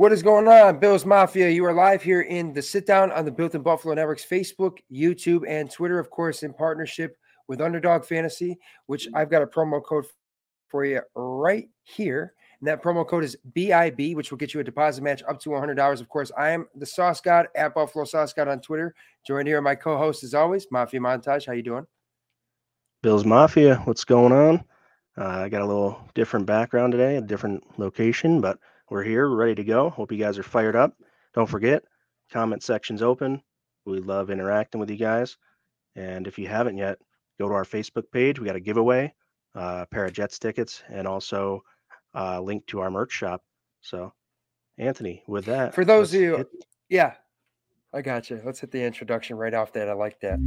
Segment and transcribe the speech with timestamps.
[0.00, 1.50] What is going on, Bills Mafia?
[1.50, 4.78] You are live here in the sit down on the Built in Buffalo Network's Facebook,
[4.90, 7.18] YouTube, and Twitter, of course, in partnership
[7.48, 10.06] with Underdog Fantasy, which I've got a promo code
[10.68, 12.32] for you right here.
[12.60, 15.50] And that promo code is BIB, which will get you a deposit match up to
[15.50, 16.00] $100.
[16.00, 18.94] Of course, I am the Sauce God at Buffalo Sauce God on Twitter.
[19.26, 21.44] Joined here, my co-host as always, Mafia Montage.
[21.44, 21.86] How you doing?
[23.02, 24.64] Bills Mafia, what's going on?
[25.18, 28.58] Uh, I got a little different background today, a different location, but
[28.90, 29.88] we're here, ready to go.
[29.88, 30.94] Hope you guys are fired up.
[31.32, 31.84] Don't forget,
[32.30, 33.40] comment section's open.
[33.86, 35.36] We love interacting with you guys.
[35.94, 36.98] And if you haven't yet,
[37.38, 38.38] go to our Facebook page.
[38.38, 39.14] We got a giveaway,
[39.54, 41.62] uh, a pair of Jets tickets, and also
[42.14, 43.42] a link to our merch shop.
[43.80, 44.12] So,
[44.76, 46.48] Anthony, with that, for those of you, hit...
[46.88, 47.14] yeah,
[47.94, 48.40] I got you.
[48.44, 49.88] Let's hit the introduction right off that.
[49.88, 50.38] I like that.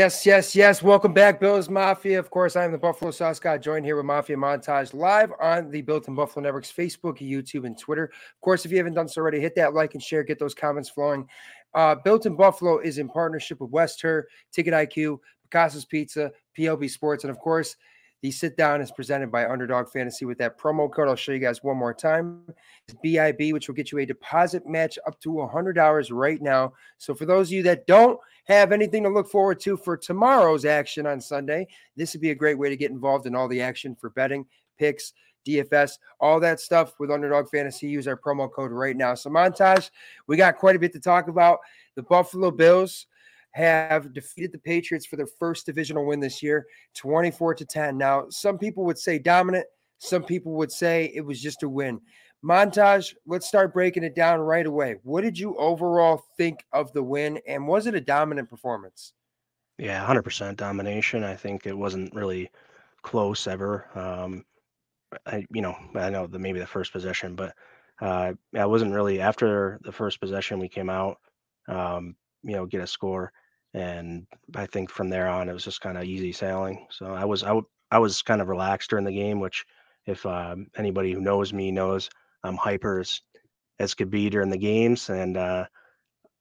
[0.00, 0.82] Yes, yes, yes.
[0.82, 2.18] Welcome back, Bills Mafia.
[2.18, 5.70] Of course, I am the Buffalo Sauce guy, joined here with Mafia Montage live on
[5.70, 8.04] the Built in Buffalo Networks Facebook, YouTube, and Twitter.
[8.04, 10.54] Of course, if you haven't done so already, hit that like and share, get those
[10.54, 11.28] comments flowing.
[11.74, 17.24] Uh, Built in Buffalo is in partnership with Westher, Ticket IQ, Picasso's Pizza, PLB Sports,
[17.24, 17.76] and of course,
[18.22, 21.08] the sit down is presented by Underdog Fantasy with that promo code.
[21.08, 22.42] I'll show you guys one more time.
[22.86, 26.74] It's BIB, which will get you a deposit match up to $100 right now.
[26.98, 30.66] So, for those of you that don't have anything to look forward to for tomorrow's
[30.66, 31.66] action on Sunday,
[31.96, 34.44] this would be a great way to get involved in all the action for betting,
[34.78, 35.14] picks,
[35.46, 37.88] DFS, all that stuff with Underdog Fantasy.
[37.88, 39.14] Use our promo code right now.
[39.14, 39.90] So, montage,
[40.26, 41.60] we got quite a bit to talk about.
[41.96, 43.06] The Buffalo Bills
[43.52, 47.98] have defeated the Patriots for their first divisional win this year, 24 to 10.
[47.98, 49.66] Now, some people would say dominant,
[49.98, 52.00] some people would say it was just a win.
[52.44, 54.96] Montage, let's start breaking it down right away.
[55.02, 59.12] What did you overall think of the win, and was it a dominant performance?
[59.78, 61.22] Yeah, 100% domination.
[61.22, 62.50] I think it wasn't really
[63.02, 63.86] close ever.
[63.94, 64.44] Um,
[65.26, 67.54] I, you know, I know the maybe the first possession, but
[68.00, 70.58] uh, I wasn't really after the first possession.
[70.58, 71.18] We came out,
[71.68, 73.32] um, you know, get a score
[73.74, 76.86] and I think from there on it was just kind of easy sailing.
[76.90, 77.60] So I was I,
[77.90, 79.64] I was kind of relaxed during the game, which
[80.06, 82.10] if um, anybody who knows me knows
[82.42, 83.20] I'm hyper as,
[83.78, 85.66] as could be during the games, and uh,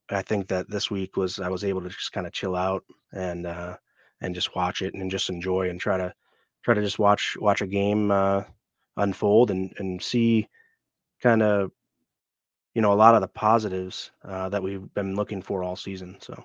[0.09, 2.84] I think that this week was I was able to just kind of chill out
[3.12, 3.78] and uh,
[4.22, 6.13] and just watch it and just enjoy and try to
[6.63, 8.44] try to just watch watch a game uh,
[8.97, 10.47] unfold and and see
[11.22, 11.72] kind of
[12.73, 16.18] you know a lot of the positives uh, that we've been looking for all season.
[16.22, 16.44] So.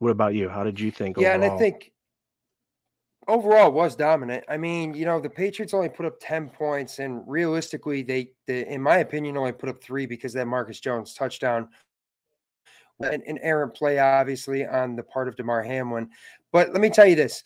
[0.00, 0.48] What about you?
[0.48, 1.16] How did you think?
[1.18, 1.44] Yeah, overall?
[1.44, 1.92] and I think
[3.28, 4.44] overall was dominant.
[4.48, 8.66] I mean, you know, the Patriots only put up 10 points, and realistically, they, they
[8.66, 11.68] in my opinion, only put up three because that Marcus Jones touchdown.
[13.02, 16.10] An, an errant play, obviously, on the part of Damar Hamlin.
[16.52, 17.42] But let me tell you this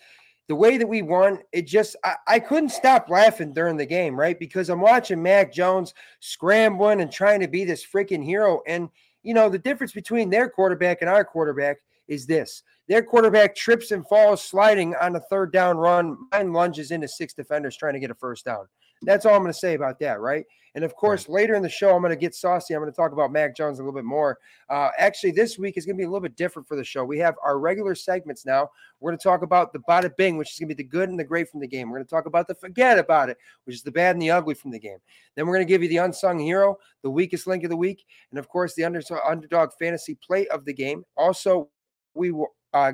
[0.48, 4.18] the way that we won, it just I, I, couldn't stop laughing during the game,
[4.18, 4.38] right?
[4.38, 8.62] Because I'm watching Mac Jones scrambling and trying to be this freaking hero.
[8.66, 8.90] And
[9.22, 11.78] you know, the difference between their quarterback and our quarterback
[12.08, 16.16] is this their quarterback trips and falls sliding on a third down run.
[16.32, 18.66] Mine lunges into six defenders trying to get a first down.
[19.02, 20.44] That's all I'm going to say about that, right?
[20.74, 21.34] And of course, right.
[21.34, 22.74] later in the show, I'm going to get saucy.
[22.74, 24.38] I'm going to talk about Mac Jones a little bit more.
[24.68, 27.04] Uh, actually, this week is going to be a little bit different for the show.
[27.04, 28.70] We have our regular segments now.
[28.98, 31.10] We're going to talk about the bada bing, which is going to be the good
[31.10, 31.90] and the great from the game.
[31.90, 34.30] We're going to talk about the forget about it, which is the bad and the
[34.30, 34.98] ugly from the game.
[35.36, 38.04] Then we're going to give you the unsung hero, the weakest link of the week,
[38.30, 41.04] and of course, the underdog fantasy play of the game.
[41.16, 41.68] Also,
[42.14, 42.92] we will uh,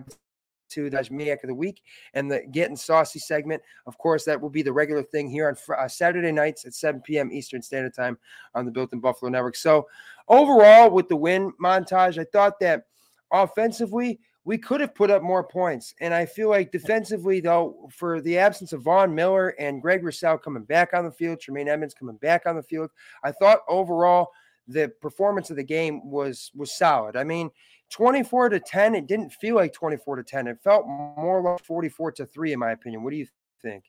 [0.71, 1.83] to the Maniac of the Week
[2.15, 3.63] and the Getting Saucy segment.
[3.87, 7.01] Of course, that will be the regular thing here on uh, Saturday nights at 7
[7.03, 7.31] p.m.
[7.33, 8.19] Eastern Standard Time
[8.55, 9.57] on the Built in Buffalo Network.
[9.57, 9.87] So,
[10.29, 12.85] overall, with the win montage, I thought that
[13.33, 15.95] offensively, we could have put up more points.
[16.01, 20.39] And I feel like defensively, though, for the absence of Von Miller and Greg Rousseau
[20.39, 22.91] coming back on the field, Tremaine Edmunds coming back on the field,
[23.23, 24.31] I thought overall
[24.67, 27.17] the performance of the game was was solid.
[27.17, 27.51] I mean,
[27.91, 30.47] 24 to 10, it didn't feel like 24 to 10.
[30.47, 33.03] It felt more like 44 to 3, in my opinion.
[33.03, 33.27] What do you
[33.63, 33.85] think?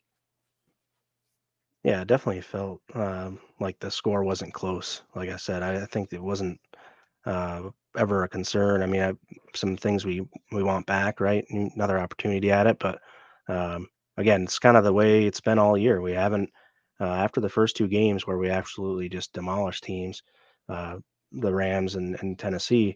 [1.84, 5.02] Yeah, definitely felt um, like the score wasn't close.
[5.16, 6.60] Like I said, I, I think it wasn't
[7.26, 8.84] uh, ever a concern.
[8.84, 9.14] I mean, I,
[9.56, 11.44] some things we we want back, right?
[11.50, 13.00] Another opportunity at it, but
[13.48, 13.88] um,
[14.18, 16.02] again, it's kind of the way it's been all year.
[16.02, 16.52] We haven't
[17.00, 20.22] uh, after the first two games where we absolutely just demolished teams,
[20.70, 20.98] uh,
[21.32, 22.96] the Rams and, and Tennessee,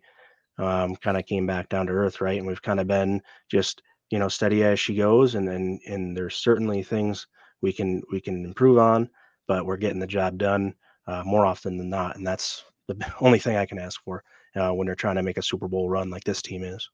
[0.58, 2.38] um, kind of came back down to earth, right?
[2.38, 3.82] And we've kind of been just
[4.12, 7.28] you know steady as she goes, and and and there's certainly things
[7.62, 9.10] we can we can improve on,
[9.48, 10.74] but we're getting the job done
[11.08, 14.24] uh, more often than not, and that's the only thing I can ask for
[14.56, 16.90] uh, when they're trying to make a Super Bowl run like this team is.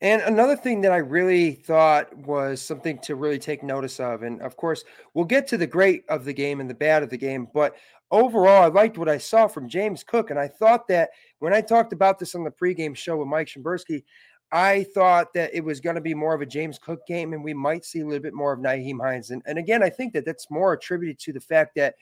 [0.00, 4.40] And another thing that I really thought was something to really take notice of, and
[4.42, 7.18] of course, we'll get to the great of the game and the bad of the
[7.18, 7.74] game, but
[8.10, 10.30] overall, I liked what I saw from James Cook.
[10.30, 13.48] And I thought that when I talked about this on the pregame show with Mike
[13.48, 14.04] Shimbursky,
[14.50, 17.44] I thought that it was going to be more of a James Cook game and
[17.44, 19.30] we might see a little bit more of Nyheim Hines.
[19.30, 21.96] And, and again, I think that that's more attributed to the fact that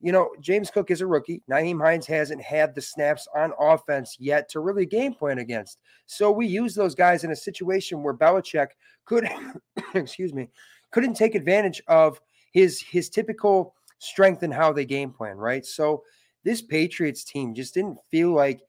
[0.00, 1.42] you know, James Cook is a rookie.
[1.50, 5.78] Nyheim Hines hasn't had the snaps on offense yet to really game plan against.
[6.06, 8.68] So we use those guys in a situation where Belichick
[9.04, 9.28] could,
[9.94, 10.48] excuse me,
[10.90, 12.20] couldn't take advantage of
[12.52, 15.66] his his typical strength and how they game plan, right?
[15.66, 16.04] So
[16.44, 18.60] this Patriots team just didn't feel like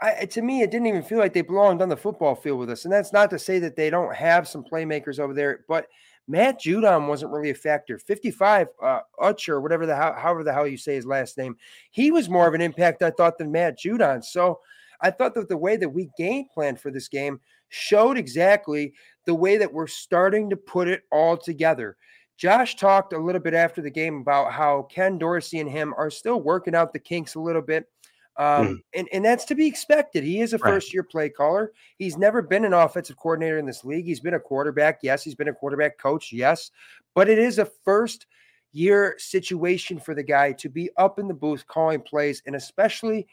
[0.00, 2.68] I, to me, it didn't even feel like they belonged on the football field with
[2.68, 2.84] us.
[2.84, 5.86] And that's not to say that they don't have some playmakers over there, but
[6.28, 7.98] Matt Judon wasn't really a factor.
[7.98, 11.56] 55, uh, Utcher, whatever the however the hell you say his last name,
[11.90, 14.24] he was more of an impact, I thought, than Matt Judon.
[14.24, 14.60] So
[15.00, 18.92] I thought that the way that we game planned for this game showed exactly
[19.24, 21.96] the way that we're starting to put it all together.
[22.36, 26.10] Josh talked a little bit after the game about how Ken Dorsey and him are
[26.10, 27.86] still working out the kinks a little bit.
[28.38, 28.78] Um, mm.
[28.94, 30.22] and, and that's to be expected.
[30.22, 30.70] He is a right.
[30.70, 31.72] first year play caller.
[31.98, 34.04] He's never been an offensive coordinator in this league.
[34.04, 34.98] He's been a quarterback.
[35.02, 35.22] Yes.
[35.22, 36.32] He's been a quarterback coach.
[36.32, 36.70] Yes.
[37.14, 38.26] But it is a first
[38.72, 43.26] year situation for the guy to be up in the booth calling plays, and especially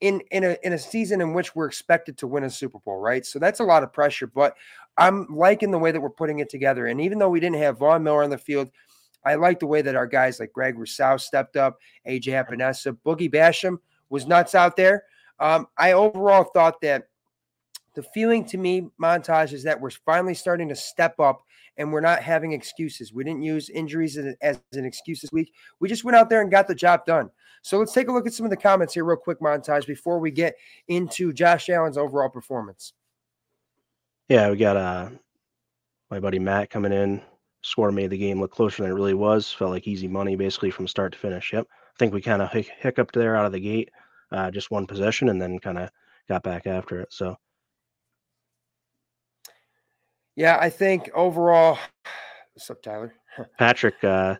[0.00, 3.00] in in a in a season in which we're expected to win a Super Bowl,
[3.00, 3.26] right?
[3.26, 4.28] So that's a lot of pressure.
[4.28, 4.56] But
[4.96, 6.86] I'm liking the way that we're putting it together.
[6.86, 8.70] And even though we didn't have Von Miller on the field,
[9.24, 13.32] I like the way that our guys like Greg Rousseau stepped up, AJ Epenesa, Boogie
[13.32, 13.78] Basham–
[14.14, 15.02] was nuts out there.
[15.40, 17.08] Um, I overall thought that
[17.96, 21.42] the feeling to me, montage, is that we're finally starting to step up
[21.76, 23.12] and we're not having excuses.
[23.12, 25.52] We didn't use injuries as, as, an excuse this week.
[25.80, 27.28] We just went out there and got the job done.
[27.62, 30.20] So let's take a look at some of the comments here, real quick, montage, before
[30.20, 30.54] we get
[30.86, 32.92] into Josh Allen's overall performance.
[34.28, 35.10] Yeah, we got uh,
[36.08, 37.20] my buddy Matt coming in.
[37.62, 39.50] Score made the game look closer than it really was.
[39.52, 41.52] Felt like easy money basically from start to finish.
[41.52, 41.66] Yep.
[41.70, 43.90] I think we kind of hic- hiccuped there out of the gate
[44.34, 45.90] uh, just one possession and then kind of
[46.28, 47.12] got back after it.
[47.12, 47.36] So,
[50.34, 51.78] yeah, I think overall,
[52.52, 53.14] what's up, Tyler?
[53.58, 54.36] Patrick uh,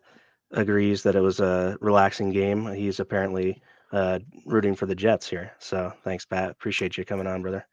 [0.50, 2.66] agrees that it was a relaxing game.
[2.74, 3.62] He's apparently
[3.92, 5.52] uh, rooting for the Jets here.
[5.60, 6.50] So, thanks, Pat.
[6.50, 7.64] Appreciate you coming on, brother.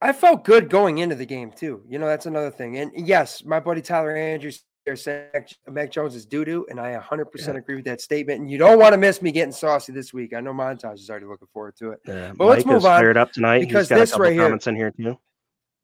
[0.00, 1.82] I felt good going into the game too.
[1.86, 2.78] You know, that's another thing.
[2.78, 5.30] And yes, my buddy Tyler Andrews they're saying
[5.68, 7.54] Mac Jones is doo doo, and I 100% yeah.
[7.54, 8.40] agree with that statement.
[8.40, 10.34] And you don't want to miss me getting saucy this week.
[10.34, 12.00] I know Montage is already looking forward to it.
[12.06, 13.00] Yeah, but Mike let's move on.
[13.00, 15.18] Fired up tonight because this right here, comments in here too.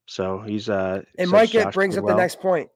[0.06, 2.16] So he's uh, and Mike brings up well.
[2.16, 2.68] the next point.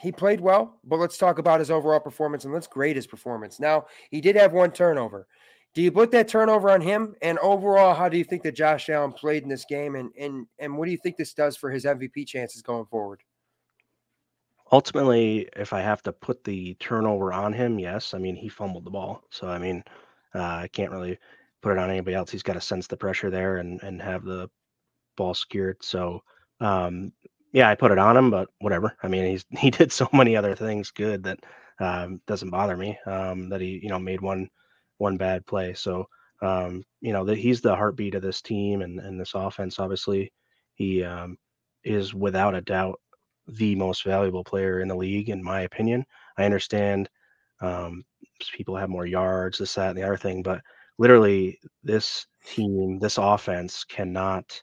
[0.00, 3.60] He played well, but let's talk about his overall performance and let's grade his performance.
[3.60, 5.26] Now he did have one turnover.
[5.74, 7.14] Do you put that turnover on him?
[7.22, 9.94] And overall, how do you think that Josh Allen played in this game?
[9.94, 13.22] And and and what do you think this does for his MVP chances going forward?
[14.72, 18.14] Ultimately, if I have to put the turnover on him, yes.
[18.14, 19.82] I mean, he fumbled the ball, so I mean,
[20.34, 21.18] uh, I can't really
[21.62, 22.30] put it on anybody else.
[22.30, 24.48] He's got to sense the pressure there and and have the
[25.16, 25.78] ball secured.
[25.82, 26.22] So,
[26.60, 27.12] um,
[27.52, 28.96] yeah, I put it on him, but whatever.
[29.02, 31.40] I mean, he's he did so many other things good that
[31.80, 32.98] um, doesn't bother me.
[33.06, 34.48] Um, that he you know made one
[34.98, 35.74] one bad play.
[35.74, 36.06] So,
[36.42, 39.78] um, you know, that he's the heartbeat of this team and and this offense.
[39.78, 40.32] Obviously,
[40.74, 41.36] he um,
[41.84, 43.00] is without a doubt
[43.56, 46.04] the most valuable player in the league, in my opinion.
[46.38, 47.08] I understand
[47.60, 48.04] um,
[48.54, 50.60] people have more yards, this, that, and the other thing, but
[50.98, 54.62] literally, this team, this offense cannot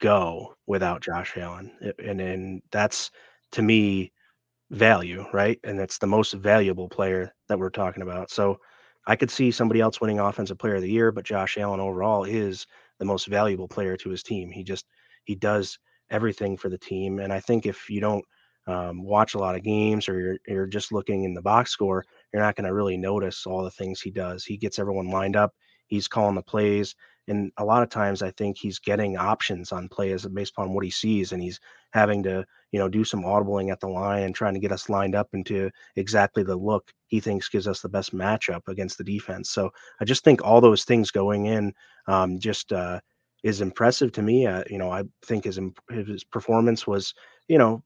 [0.00, 3.10] go without Josh Allen, and and that's
[3.52, 4.12] to me
[4.70, 5.58] value, right?
[5.64, 8.30] And it's the most valuable player that we're talking about.
[8.30, 8.58] So
[9.06, 12.24] I could see somebody else winning Offensive Player of the Year, but Josh Allen overall
[12.24, 12.66] is
[12.98, 14.50] the most valuable player to his team.
[14.50, 14.86] He just
[15.24, 15.78] he does
[16.12, 17.18] everything for the team.
[17.18, 18.24] And I think if you don't
[18.66, 22.04] um, watch a lot of games or you're, you're just looking in the box score,
[22.32, 24.44] you're not going to really notice all the things he does.
[24.44, 25.52] He gets everyone lined up.
[25.86, 26.94] He's calling the plays.
[27.28, 30.84] And a lot of times I think he's getting options on plays based upon what
[30.84, 31.32] he sees.
[31.32, 31.60] And he's
[31.92, 34.88] having to, you know, do some audibling at the line and trying to get us
[34.88, 39.04] lined up into exactly the look he thinks gives us the best matchup against the
[39.04, 39.50] defense.
[39.50, 41.74] So I just think all those things going in
[42.06, 43.00] um, just uh,
[43.42, 44.46] is impressive to me.
[44.46, 45.58] Uh, you know, I think his,
[45.90, 47.14] his performance was,
[47.48, 47.82] you know,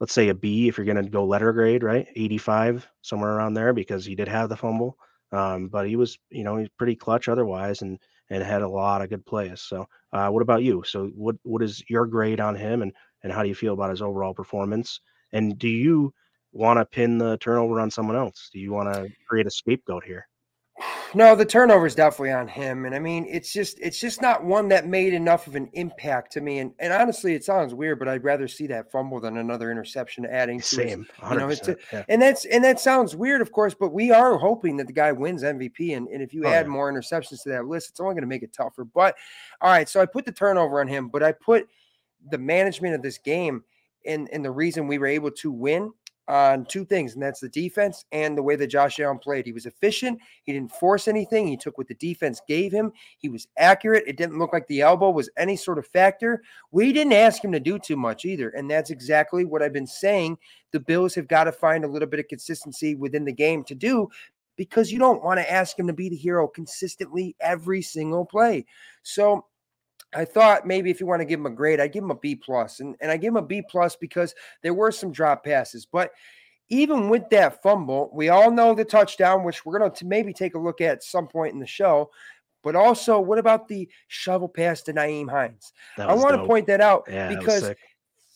[0.00, 2.08] let's say a B if you're going to go letter grade, right?
[2.16, 4.96] 85, somewhere around there, because he did have the fumble.
[5.32, 7.98] Um, but he was, you know, he's pretty clutch otherwise and
[8.30, 9.60] and had a lot of good plays.
[9.62, 10.82] So, uh, what about you?
[10.86, 13.90] So, what what is your grade on him, and and how do you feel about
[13.90, 15.00] his overall performance?
[15.32, 16.14] And do you
[16.52, 18.50] want to pin the turnover on someone else?
[18.52, 20.26] Do you want to create a scapegoat here?
[21.14, 24.44] No, the turnover is definitely on him, and I mean, it's just it's just not
[24.44, 26.58] one that made enough of an impact to me.
[26.58, 30.24] And and honestly, it sounds weird, but I'd rather see that fumble than another interception
[30.26, 31.06] adding to same.
[31.20, 32.04] His, you know, it's yeah.
[32.08, 35.12] and that's and that sounds weird, of course, but we are hoping that the guy
[35.12, 35.96] wins MVP.
[35.96, 36.72] And, and if you oh, add yeah.
[36.72, 38.84] more interceptions to that list, it's only going to make it tougher.
[38.84, 39.16] But
[39.60, 41.68] all right, so I put the turnover on him, but I put
[42.30, 43.64] the management of this game
[44.06, 45.92] and and the reason we were able to win
[46.30, 49.44] on two things, and that's the defense and the way that Josh Allen played.
[49.44, 50.20] He was efficient.
[50.44, 51.48] He didn't force anything.
[51.48, 52.92] He took what the defense gave him.
[53.18, 54.04] He was accurate.
[54.06, 56.42] It didn't look like the elbow was any sort of factor.
[56.70, 58.50] We didn't ask him to do too much either.
[58.50, 60.38] And that's exactly what I've been saying.
[60.70, 63.74] The Bills have got to find a little bit of consistency within the game to
[63.74, 64.08] do
[64.56, 68.64] because you don't want to ask him to be the hero consistently every single play.
[69.02, 69.46] So
[70.14, 72.16] I thought maybe if you want to give him a grade, I'd give him a
[72.16, 75.44] B plus, and and I give him a B plus because there were some drop
[75.44, 76.12] passes, but
[76.70, 80.54] even with that fumble, we all know the touchdown, which we're going to maybe take
[80.54, 82.10] a look at some point in the show.
[82.62, 85.72] But also, what about the shovel pass to Nyheim Hines?
[85.98, 86.42] I want dope.
[86.42, 87.72] to point that out yeah, because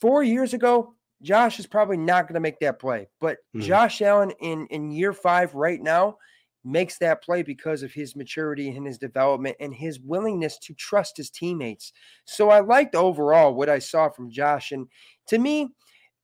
[0.00, 3.08] four years ago, Josh is probably not going to make that play.
[3.20, 3.60] But mm-hmm.
[3.60, 6.16] Josh Allen in in year five right now
[6.64, 11.16] makes that play because of his maturity and his development and his willingness to trust
[11.16, 11.92] his teammates.
[12.24, 14.72] So I liked overall what I saw from Josh.
[14.72, 14.88] And
[15.28, 15.68] to me,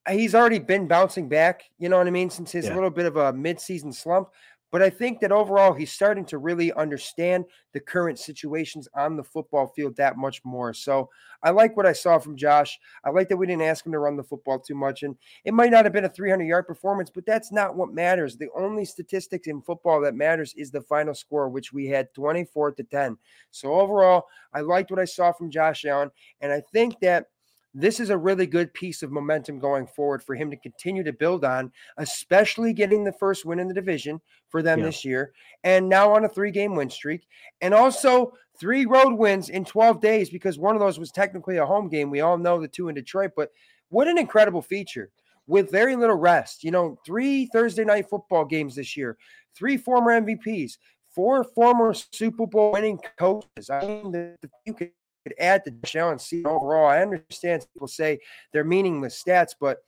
[0.08, 2.74] he's already been bouncing back, you know what I mean, since his yeah.
[2.74, 4.28] little bit of a midseason slump.
[4.70, 9.24] But I think that overall, he's starting to really understand the current situations on the
[9.24, 10.72] football field that much more.
[10.72, 11.08] So
[11.42, 12.78] I like what I saw from Josh.
[13.04, 15.02] I like that we didn't ask him to run the football too much.
[15.02, 18.36] And it might not have been a 300 yard performance, but that's not what matters.
[18.36, 22.72] The only statistics in football that matters is the final score, which we had 24
[22.72, 23.16] to 10.
[23.50, 26.10] So overall, I liked what I saw from Josh Allen.
[26.40, 27.26] And I think that
[27.74, 31.12] this is a really good piece of momentum going forward for him to continue to
[31.12, 34.86] build on, especially getting the first win in the division for them yeah.
[34.86, 37.26] this year, and now on a three game win streak,
[37.60, 41.66] and also three road wins in 12 days because one of those was technically a
[41.66, 42.10] home game.
[42.10, 43.50] We all know the two in Detroit, but
[43.88, 45.10] what an incredible feature
[45.46, 46.64] with very little rest.
[46.64, 49.16] You know, three Thursday night football games this year,
[49.54, 50.78] three former MVPs,
[51.14, 53.70] four former Super Bowl winning coaches.
[53.70, 54.90] I mean, you can
[55.22, 56.86] could add to Josh Allen season overall.
[56.86, 58.20] I understand people say
[58.52, 59.84] they're meaningless stats, but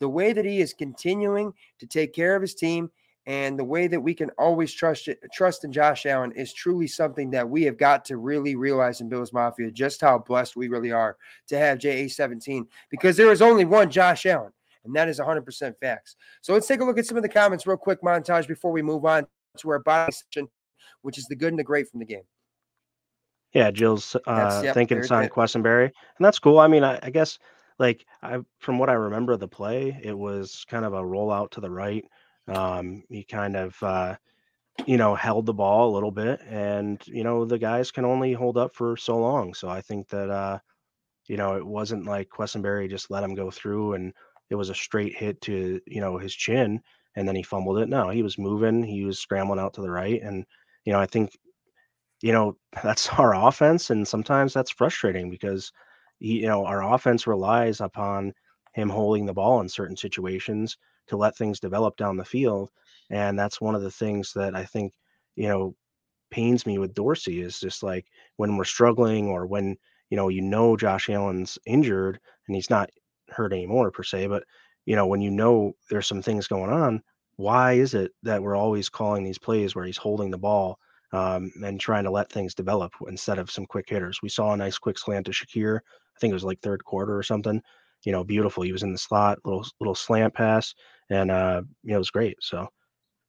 [0.00, 2.90] the way that he is continuing to take care of his team
[3.26, 6.86] and the way that we can always trust it, trust in Josh Allen is truly
[6.86, 10.68] something that we have got to really realize in Bills Mafia just how blessed we
[10.68, 11.16] really are
[11.48, 14.52] to have JA17 because there is only one Josh Allen,
[14.84, 16.14] and that is 100% facts.
[16.40, 18.82] So let's take a look at some of the comments real quick montage before we
[18.82, 19.26] move on
[19.58, 20.46] to our body section,
[21.02, 22.22] which is the good and the great from the game.
[23.52, 26.58] Yeah, Jill's uh, yep, thinking signed Quessenberry, and that's cool.
[26.58, 27.38] I mean, I, I guess
[27.78, 31.50] like I from what I remember of the play, it was kind of a rollout
[31.52, 32.04] to the right.
[32.48, 34.16] Um, he kind of uh,
[34.84, 38.32] you know held the ball a little bit, and you know the guys can only
[38.32, 39.54] hold up for so long.
[39.54, 40.58] So I think that uh,
[41.26, 44.12] you know it wasn't like Quessenberry just let him go through, and
[44.50, 46.80] it was a straight hit to you know his chin,
[47.14, 47.88] and then he fumbled it.
[47.88, 50.44] No, he was moving, he was scrambling out to the right, and
[50.84, 51.30] you know I think
[52.26, 53.90] you know, that's our offense.
[53.90, 55.72] And sometimes that's frustrating because,
[56.20, 58.34] you know, our offense relies upon
[58.74, 60.76] him holding the ball in certain situations
[61.08, 62.70] to let things develop down the field.
[63.10, 64.94] And that's one of the things that I think,
[65.36, 65.76] you know,
[66.30, 68.06] pains me with Dorsey is just like
[68.36, 69.76] when we're struggling or when,
[70.10, 72.90] you know, you know Josh Allen's injured and he's not
[73.30, 74.44] hurt anymore per se, but
[74.86, 77.02] you know, when you know there's some things going on,
[77.36, 80.78] why is it that we're always calling these plays where he's holding the ball
[81.12, 84.20] um, and trying to let things develop instead of some quick hitters.
[84.22, 85.78] We saw a nice quick slant to Shakir.
[85.78, 87.62] I think it was like third quarter or something.
[88.04, 88.62] You know, beautiful.
[88.62, 90.74] He was in the slot, little little slant pass,
[91.10, 92.36] and uh, you know, it was great.
[92.40, 92.68] So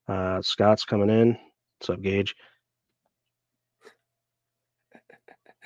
[0.08, 1.38] uh, Scott's coming in.
[1.80, 2.36] What's up, Gage?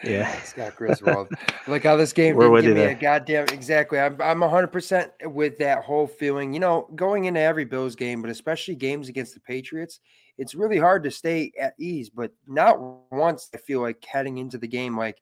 [0.03, 1.29] Yeah, Scott Griswold.
[1.67, 3.99] like how this game We're didn't give me a goddamn exactly.
[3.99, 6.53] I'm I'm 100 percent with that whole feeling.
[6.53, 9.99] You know, going into every Bills game, but especially games against the Patriots,
[10.37, 12.09] it's really hard to stay at ease.
[12.09, 12.79] But not
[13.11, 15.21] once I feel like heading into the game like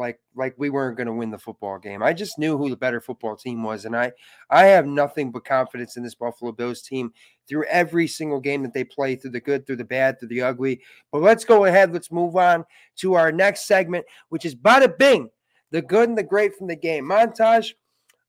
[0.00, 2.02] like like we weren't going to win the football game.
[2.02, 4.12] I just knew who the better football team was, and I
[4.48, 7.12] I have nothing but confidence in this Buffalo Bills team
[7.48, 10.42] through every single game that they play, through the good, through the bad, through the
[10.42, 10.80] ugly.
[11.12, 11.92] But let's go ahead.
[11.92, 12.64] Let's move on
[12.96, 15.30] to our next segment, which is Bada Bing,
[15.70, 17.72] the good and the great from the game montage.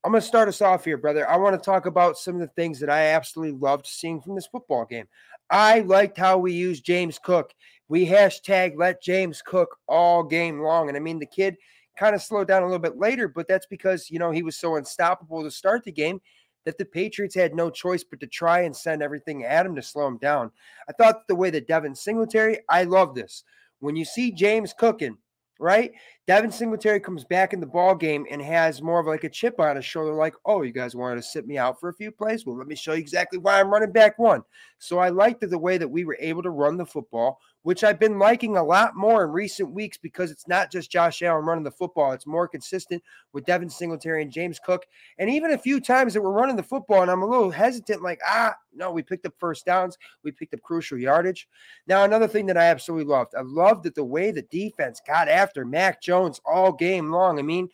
[0.03, 1.29] I'm going to start us off here, brother.
[1.29, 4.33] I want to talk about some of the things that I absolutely loved seeing from
[4.33, 5.05] this football game.
[5.51, 7.53] I liked how we used James Cook.
[7.89, 10.87] We hashtag let James Cook all game long.
[10.87, 11.57] And I mean, the kid
[11.97, 14.57] kind of slowed down a little bit later, but that's because, you know, he was
[14.57, 16.21] so unstoppable to start the game
[16.63, 19.81] that the Patriots had no choice but to try and send everything at him to
[19.81, 20.51] slow him down.
[20.87, 23.43] I thought the way that Devin Singletary, I love this.
[23.79, 25.17] When you see James cooking,
[25.59, 25.91] right?
[26.31, 29.59] Devin Singletary comes back in the ball game and has more of like a chip
[29.59, 32.09] on his shoulder, like, oh, you guys wanted to sit me out for a few
[32.09, 32.45] plays?
[32.45, 34.41] Well, let me show you exactly why I'm running back one.
[34.79, 37.99] So I liked the way that we were able to run the football, which I've
[37.99, 41.65] been liking a lot more in recent weeks because it's not just Josh Allen running
[41.65, 42.13] the football.
[42.13, 44.85] It's more consistent with Devin Singletary and James Cook.
[45.19, 48.01] And even a few times that we're running the football, and I'm a little hesitant,
[48.01, 51.47] like, ah, no, we picked up first downs, we picked up crucial yardage.
[51.87, 55.27] Now, another thing that I absolutely loved, I loved that the way the defense got
[55.27, 57.39] after Mac Jones all game long.
[57.39, 57.69] I mean,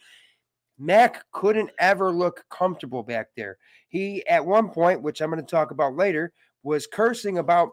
[0.77, 3.57] Mac couldn't ever look comfortable back there.
[3.89, 7.71] He, at one point, which I'm going to talk about later, was cursing about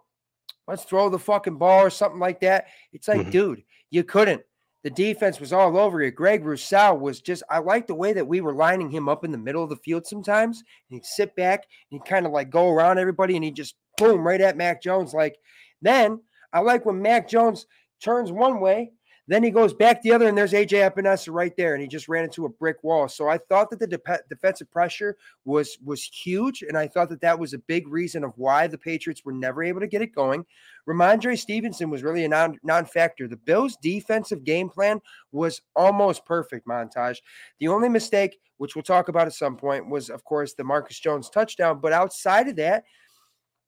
[0.67, 2.67] let's throw the fucking ball or something like that.
[2.93, 3.31] It's like, Mhm.
[3.31, 4.43] dude, you couldn't.
[4.83, 6.11] The defense was all over you.
[6.11, 9.33] Greg Rousseau was just, I like the way that we were lining him up in
[9.33, 10.59] the middle of the field sometimes.
[10.59, 13.77] And he'd sit back and he'd kind of like go around everybody and he'd just
[13.99, 15.13] boom right at Mac Jones.
[15.13, 15.39] Like,
[15.83, 16.21] then
[16.53, 17.67] I like when Mac Jones
[18.03, 18.93] turns one way,
[19.27, 22.09] then he goes back the other, and there's AJ Epenesa right there, and he just
[22.09, 23.09] ran into a brick wall.
[23.09, 25.17] So I thought that the de- defensive pressure
[25.47, 28.77] was was huge, and I thought that that was a big reason of why the
[28.77, 30.45] Patriots were never able to get it going.
[30.87, 33.27] Rhamondre Stevenson was really a non non factor.
[33.27, 35.01] The Bills' defensive game plan
[35.33, 36.67] was almost perfect.
[36.67, 37.19] Montage.
[37.61, 41.01] The only mistake, which we'll talk about at some point, was of course the Marcus
[41.01, 41.81] Jones touchdown.
[41.81, 42.85] But outside of that,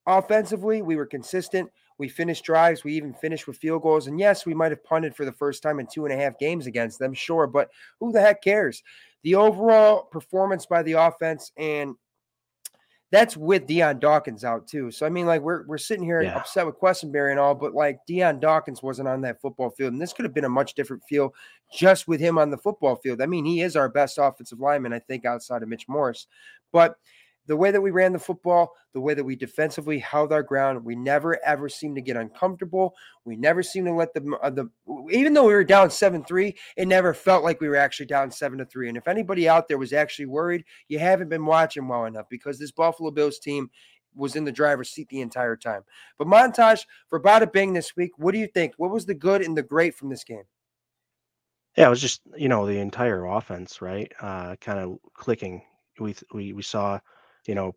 [0.06, 1.70] offensively, we were consistent.
[1.98, 2.84] We finished drives.
[2.84, 4.06] We even finished with field goals.
[4.06, 6.38] And yes, we might have punted for the first time in two and a half
[6.38, 8.82] games against them, sure, but who the heck cares?
[9.22, 11.94] The overall performance by the offense, and
[13.12, 14.90] that's with Dion Dawkins out too.
[14.90, 16.36] So I mean, like we're we're sitting here Yeah.
[16.36, 20.02] upset with Quessenberry and all, but like Dion Dawkins wasn't on that football field, and
[20.02, 21.32] this could have been a much different feel
[21.72, 23.22] just with him on the football field.
[23.22, 26.26] I mean, he is our best offensive lineman, I think, outside of Mitch Morse.
[26.72, 26.96] But
[27.46, 30.84] the way that we ran the football, the way that we defensively held our ground,
[30.84, 32.94] we never ever seemed to get uncomfortable.
[33.24, 34.68] We never seemed to let the uh, the
[35.10, 38.30] even though we were down seven three, it never felt like we were actually down
[38.30, 38.88] seven to three.
[38.88, 42.58] And if anybody out there was actually worried, you haven't been watching well enough because
[42.58, 43.70] this Buffalo Bills team
[44.14, 45.82] was in the driver's seat the entire time.
[46.18, 48.12] But montage for Bada Bing this week.
[48.16, 48.74] What do you think?
[48.78, 50.44] What was the good and the great from this game?
[51.76, 54.10] Yeah, it was just you know the entire offense, right?
[54.20, 55.62] Uh, kind of clicking.
[56.00, 56.98] We we we saw,
[57.46, 57.72] you know,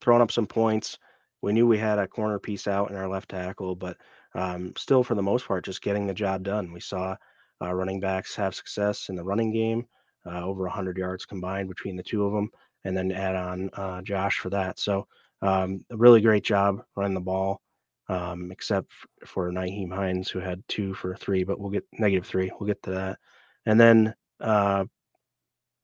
[0.00, 0.98] throwing up some points.
[1.42, 3.96] We knew we had a corner piece out in our left tackle, but
[4.34, 6.72] um, still, for the most part, just getting the job done.
[6.72, 7.16] We saw
[7.62, 9.86] uh, running backs have success in the running game,
[10.26, 12.50] uh, over 100 yards combined between the two of them,
[12.84, 14.78] and then add on uh, Josh for that.
[14.78, 15.06] So
[15.42, 17.60] um, a really great job running the ball,
[18.08, 18.90] um, except
[19.26, 22.50] for Nyheim Hines, who had two for three, but we'll get negative three.
[22.58, 23.18] We'll get to that.
[23.66, 24.84] And then uh,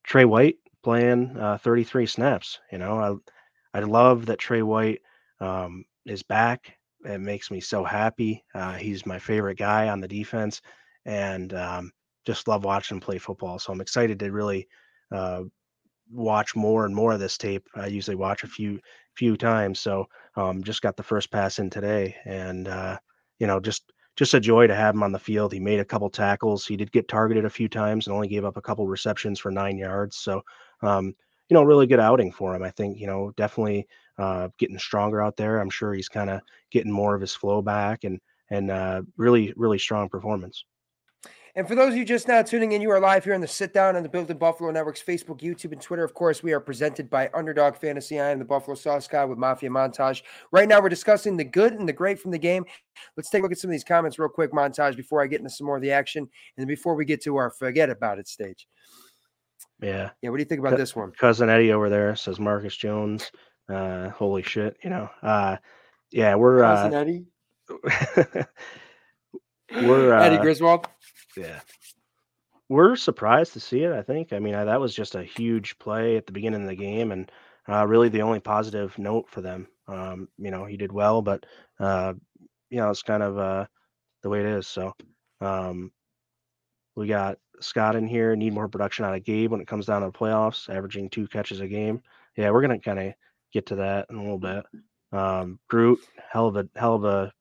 [0.05, 2.61] Tre White playing uh, 33 snaps.
[2.71, 3.23] You know,
[3.75, 5.01] I I love that Tre White
[5.41, 6.77] um, is back.
[7.05, 8.45] It makes me so happy.
[8.55, 10.61] Uh, he's my favorite guy on the defense,
[11.05, 11.93] and um,
[12.27, 13.59] just love watching him play football.
[13.59, 14.69] So I'm excited to really
[15.11, 15.43] uh,
[16.11, 17.67] watch more and more of this tape.
[17.75, 18.81] I usually watch a few
[19.17, 22.99] few times, so um, just got the first pass in today, and uh,
[23.39, 25.53] you know, just just a joy to have him on the field.
[25.53, 26.67] He made a couple tackles.
[26.67, 29.51] He did get targeted a few times and only gave up a couple receptions for
[29.51, 30.17] nine yards.
[30.17, 30.43] So,
[30.83, 31.15] um,
[31.49, 32.63] you know, really good outing for him.
[32.63, 33.87] I think, you know, definitely
[34.19, 35.61] uh, getting stronger out there.
[35.61, 36.41] I'm sure he's kind of
[36.71, 40.65] getting more of his flow back and, and uh, really, really strong performance.
[41.55, 43.47] And for those of you just now tuning in, you are live here on the
[43.47, 46.03] Sit Down on the Built in Buffalo Network's Facebook, YouTube, and Twitter.
[46.03, 48.19] Of course, we are presented by Underdog Fantasy.
[48.19, 50.23] I am the Buffalo Sauce Guy with Mafia Montage.
[50.51, 52.65] Right now, we're discussing the good and the great from the game.
[53.19, 55.41] Let's take a look at some of these comments real quick, Montage, before I get
[55.41, 58.29] into some more of the action and before we get to our forget about it
[58.29, 58.67] stage.
[59.83, 60.11] Yeah.
[60.23, 61.13] Yeah, what do you think about this one?
[61.13, 63.31] Cousin Eddie over there says Marcus Jones.
[63.69, 65.09] Uh, holy shit, you know.
[65.23, 65.57] Uh,
[66.11, 67.27] yeah, we're Cousin uh, Eddie?
[69.87, 70.89] we're uh, Eddie Griswold?
[71.37, 71.61] yeah
[72.73, 73.93] we're surprised to see it.
[73.93, 74.33] I think.
[74.33, 77.13] I mean, I, that was just a huge play at the beginning of the game,
[77.13, 77.31] and
[77.69, 79.69] uh, really the only positive note for them.
[79.87, 81.45] Um, you know, he did well, but
[81.79, 82.15] uh,
[82.71, 83.67] you know, it's kind of uh,
[84.23, 84.67] the way it is.
[84.67, 84.95] So
[85.43, 85.93] um,
[86.97, 88.35] we got Scott in here.
[88.37, 91.27] Need more production out of Gabe when it comes down to the playoffs, averaging two
[91.27, 92.03] catches a game.
[92.37, 93.15] Yeah, we're gonna kind of
[93.53, 94.65] get to that in a little bit.
[95.13, 97.33] Um, Groot, hell of a hell of a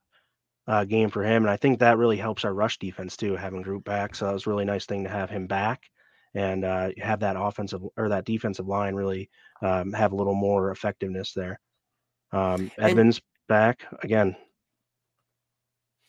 [0.67, 3.61] uh, game for him, and I think that really helps our rush defense too, having
[3.61, 4.15] Groot back.
[4.15, 5.89] So that was a really nice thing to have him back
[6.33, 9.29] and uh, have that offensive or that defensive line really
[9.61, 11.59] um, have a little more effectiveness there.
[12.31, 14.35] Um, Edmunds and back again.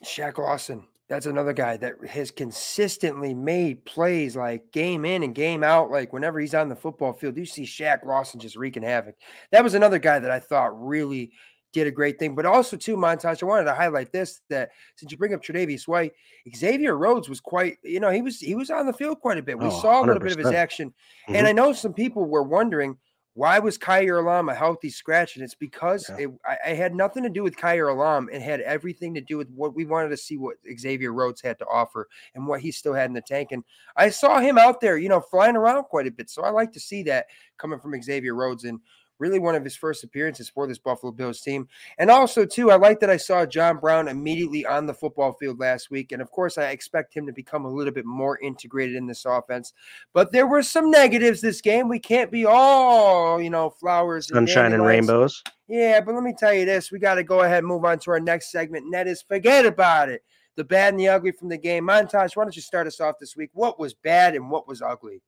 [0.04, 5.62] Shaq Lawson, that's another guy that has consistently made plays like game in and game
[5.62, 5.90] out.
[5.90, 9.16] Like whenever he's on the football field, you see Shaq Lawson just wreaking havoc.
[9.50, 11.32] That was another guy that I thought really
[11.74, 12.34] did a great thing.
[12.34, 15.86] But also, too, Montage, I wanted to highlight this that since you bring up Tre'Davious
[15.86, 16.12] White,
[16.56, 19.42] Xavier Rhodes was quite, you know, he was he was on the field quite a
[19.42, 19.58] bit.
[19.58, 20.22] We oh, saw a little 100%.
[20.22, 20.88] bit of his action.
[20.88, 21.36] Mm-hmm.
[21.36, 22.96] And I know some people were wondering
[23.34, 25.36] why was Kaiir Elam a healthy scratch?
[25.36, 26.26] And it's because yeah.
[26.26, 28.28] it, I, I, had nothing to do with Kaiir Elam.
[28.30, 31.58] It had everything to do with what we wanted to see what Xavier Rhodes had
[31.60, 33.52] to offer and what he still had in the tank.
[33.52, 33.64] And
[33.96, 36.28] I saw him out there, you know, flying around quite a bit.
[36.28, 38.64] So I like to see that coming from Xavier Rhodes.
[38.64, 38.80] And
[39.22, 41.68] really one of his first appearances for this Buffalo Bills team.
[41.98, 45.60] And also, too, I like that I saw John Brown immediately on the football field
[45.60, 46.10] last week.
[46.10, 49.24] And of course, I expect him to become a little bit more integrated in this
[49.24, 49.74] offense.
[50.12, 51.88] But there were some negatives this game.
[51.88, 55.42] We can't be all, you know, flowers, sunshine, and, and rainbows.
[55.68, 58.00] Yeah, but let me tell you this: we got to go ahead and move on
[58.00, 60.22] to our next segment, and that is forget about it.
[60.56, 61.86] The bad and the ugly from the game.
[61.86, 63.50] Montage, why don't you start us off this week?
[63.54, 65.22] What was bad and what was ugly?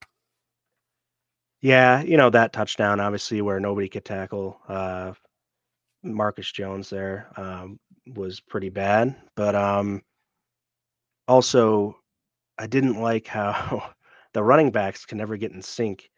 [1.65, 5.15] Yeah, you know that touchdown, obviously, where nobody could tackle uh,
[6.03, 7.81] Marcus Jones there um,
[8.15, 9.17] was pretty bad.
[9.37, 10.03] But um,
[11.29, 11.97] also,
[12.59, 13.93] I didn't like how
[14.35, 16.11] the running backs can never get in sync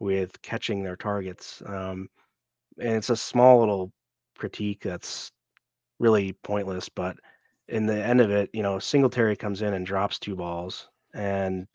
[0.00, 1.62] with catching their targets.
[1.66, 2.08] Um,
[2.80, 3.92] and it's a small little
[4.38, 5.32] critique that's
[6.00, 7.16] really pointless, but
[7.68, 11.68] in the end of it, you know, Singletary comes in and drops two balls, and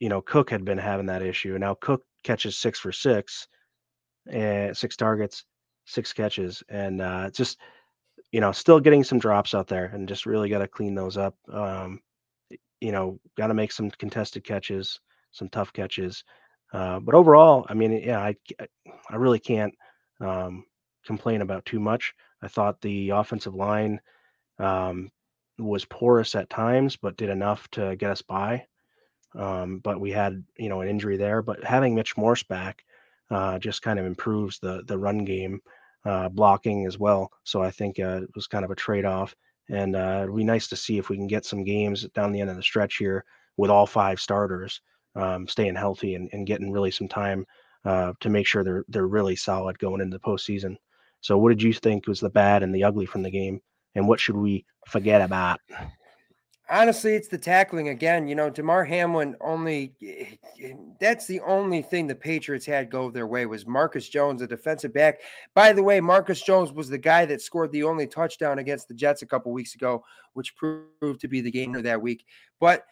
[0.00, 3.48] you know Cook had been having that issue, now Cook catches six for six,
[4.30, 5.44] and six targets,
[5.86, 7.58] six catches, and uh, just
[8.30, 11.16] you know still getting some drops out there, and just really got to clean those
[11.16, 11.34] up.
[11.52, 12.00] Um,
[12.80, 16.24] you know, got to make some contested catches, some tough catches.
[16.72, 18.36] Uh, but overall, I mean, yeah, I
[19.10, 19.74] I really can't
[20.20, 20.64] um,
[21.04, 22.14] complain about too much.
[22.42, 24.00] I thought the offensive line
[24.58, 25.10] um,
[25.58, 28.66] was porous at times, but did enough to get us by.
[29.34, 31.42] Um, but we had you know an injury there.
[31.42, 32.84] But having Mitch Morse back
[33.30, 35.60] uh, just kind of improves the the run game
[36.04, 37.30] uh, blocking as well.
[37.44, 39.34] So I think uh, it was kind of a trade off,
[39.68, 42.40] and uh, it'd be nice to see if we can get some games down the
[42.40, 43.24] end of the stretch here
[43.56, 44.80] with all five starters
[45.14, 47.46] um, staying healthy and, and getting really some time
[47.84, 50.76] uh, to make sure they're they're really solid going into the postseason.
[51.20, 53.60] So what did you think was the bad and the ugly from the game,
[53.94, 55.60] and what should we forget about?
[56.70, 58.26] Honestly, it's the tackling again.
[58.26, 59.94] You know, Damar Hamlin only
[61.00, 64.92] that's the only thing the Patriots had go their way was Marcus Jones, a defensive
[64.92, 65.20] back.
[65.54, 68.94] By the way, Marcus Jones was the guy that scored the only touchdown against the
[68.94, 72.24] Jets a couple weeks ago, which proved to be the of that week.
[72.60, 72.84] But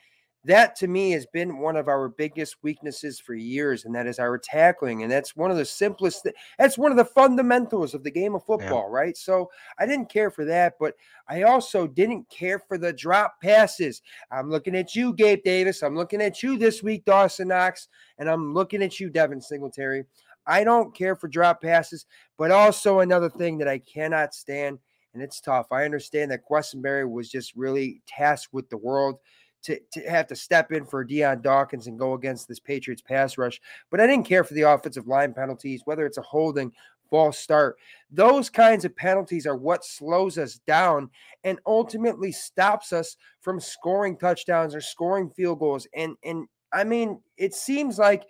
[0.44, 4.18] that to me has been one of our biggest weaknesses for years, and that is
[4.18, 5.02] our tackling.
[5.02, 6.26] And that's one of the simplest,
[6.58, 8.96] that's one of the fundamentals of the game of football, yeah.
[8.96, 9.16] right?
[9.16, 10.94] So I didn't care for that, but
[11.28, 14.00] I also didn't care for the drop passes.
[14.30, 15.82] I'm looking at you, Gabe Davis.
[15.82, 20.04] I'm looking at you this week, Dawson Knox, and I'm looking at you, Devin Singletary.
[20.46, 22.06] I don't care for drop passes,
[22.38, 24.78] but also another thing that I cannot stand,
[25.12, 25.66] and it's tough.
[25.70, 29.18] I understand that Quessenberry was just really tasked with the world
[29.62, 33.38] to, to have to step in for Dion Dawkins and go against this Patriots pass
[33.38, 33.60] rush.
[33.90, 36.72] But I didn't care for the offensive line penalties, whether it's a holding,
[37.10, 37.76] false start.
[38.10, 41.10] Those kinds of penalties are what slows us down
[41.44, 45.86] and ultimately stops us from scoring touchdowns or scoring field goals.
[45.94, 48.24] And and I mean, it seems like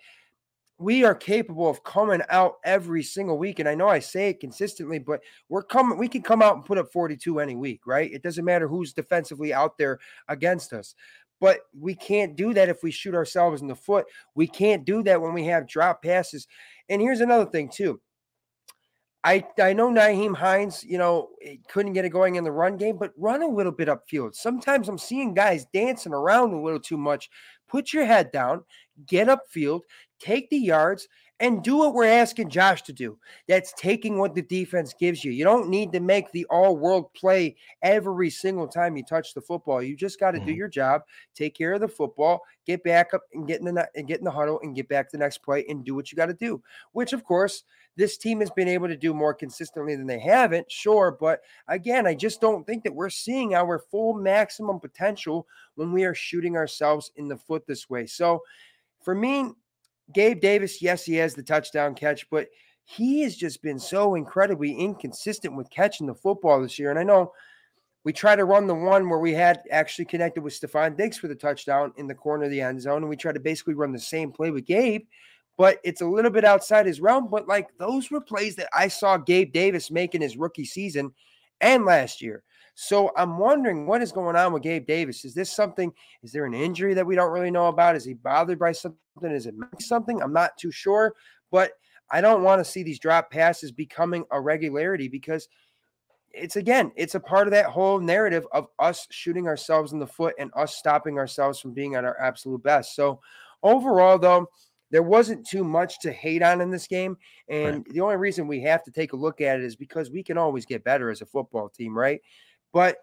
[0.81, 3.59] we are capable of coming out every single week.
[3.59, 6.65] And I know I say it consistently, but we're coming, we can come out and
[6.65, 8.11] put up 42 any week, right?
[8.11, 10.95] It doesn't matter who's defensively out there against us.
[11.41, 14.05] But we can't do that if we shoot ourselves in the foot.
[14.35, 16.47] We can't do that when we have drop passes.
[16.87, 17.99] And here's another thing, too.
[19.23, 22.77] I, I know Nyheim Hines, you know, eh, couldn't get it going in the run
[22.77, 24.33] game, but run a little bit upfield.
[24.35, 27.29] Sometimes I'm seeing guys dancing around a little too much.
[27.67, 28.63] Put your head down,
[29.05, 29.81] get upfield,
[30.19, 31.07] take the yards,
[31.41, 33.17] and do what we're asking Josh to do.
[33.47, 35.31] That's taking what the defense gives you.
[35.31, 39.41] You don't need to make the all world play every single time you touch the
[39.41, 39.81] football.
[39.81, 40.47] You just got to mm-hmm.
[40.47, 41.01] do your job,
[41.35, 44.23] take care of the football, get back up and get in the and get in
[44.23, 46.33] the huddle and get back to the next play and do what you got to
[46.33, 46.61] do.
[46.91, 47.63] Which, of course,
[47.97, 51.17] this team has been able to do more consistently than they haven't, sure.
[51.19, 56.05] But again, I just don't think that we're seeing our full maximum potential when we
[56.05, 58.05] are shooting ourselves in the foot this way.
[58.05, 58.43] So
[59.01, 59.51] for me,
[60.13, 62.47] Gabe Davis, yes, he has the touchdown catch, but
[62.83, 66.89] he has just been so incredibly inconsistent with catching the football this year.
[66.89, 67.31] And I know
[68.03, 71.27] we tried to run the one where we had actually connected with Stefon Diggs for
[71.27, 73.91] the touchdown in the corner of the end zone, and we tried to basically run
[73.91, 75.05] the same play with Gabe,
[75.57, 77.29] but it's a little bit outside his realm.
[77.29, 81.13] But like those were plays that I saw Gabe Davis make in his rookie season
[81.59, 82.43] and last year.
[82.73, 85.25] So I'm wondering what is going on with Gabe Davis.
[85.25, 85.91] Is this something?
[86.23, 87.95] Is there an injury that we don't really know about?
[87.95, 88.97] Is he bothered by something?
[89.23, 90.21] Is it something?
[90.21, 91.13] I'm not too sure,
[91.51, 91.73] but
[92.11, 95.47] I don't want to see these drop passes becoming a regularity because
[96.33, 100.07] it's again, it's a part of that whole narrative of us shooting ourselves in the
[100.07, 102.95] foot and us stopping ourselves from being at our absolute best.
[102.95, 103.19] So
[103.63, 104.47] overall, though,
[104.91, 107.17] there wasn't too much to hate on in this game.
[107.49, 107.85] And right.
[107.93, 110.37] the only reason we have to take a look at it is because we can
[110.37, 112.21] always get better as a football team, right?
[112.73, 112.97] But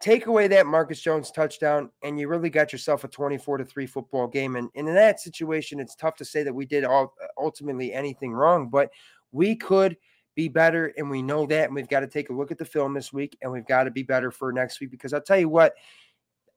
[0.00, 3.86] take away that Marcus Jones touchdown, and you really got yourself a 24 to 3
[3.86, 4.56] football game.
[4.56, 8.32] And, and in that situation, it's tough to say that we did all ultimately anything
[8.32, 8.90] wrong, but
[9.32, 9.96] we could
[10.34, 11.66] be better, and we know that.
[11.66, 13.84] And we've got to take a look at the film this week, and we've got
[13.84, 15.74] to be better for next week because I'll tell you what,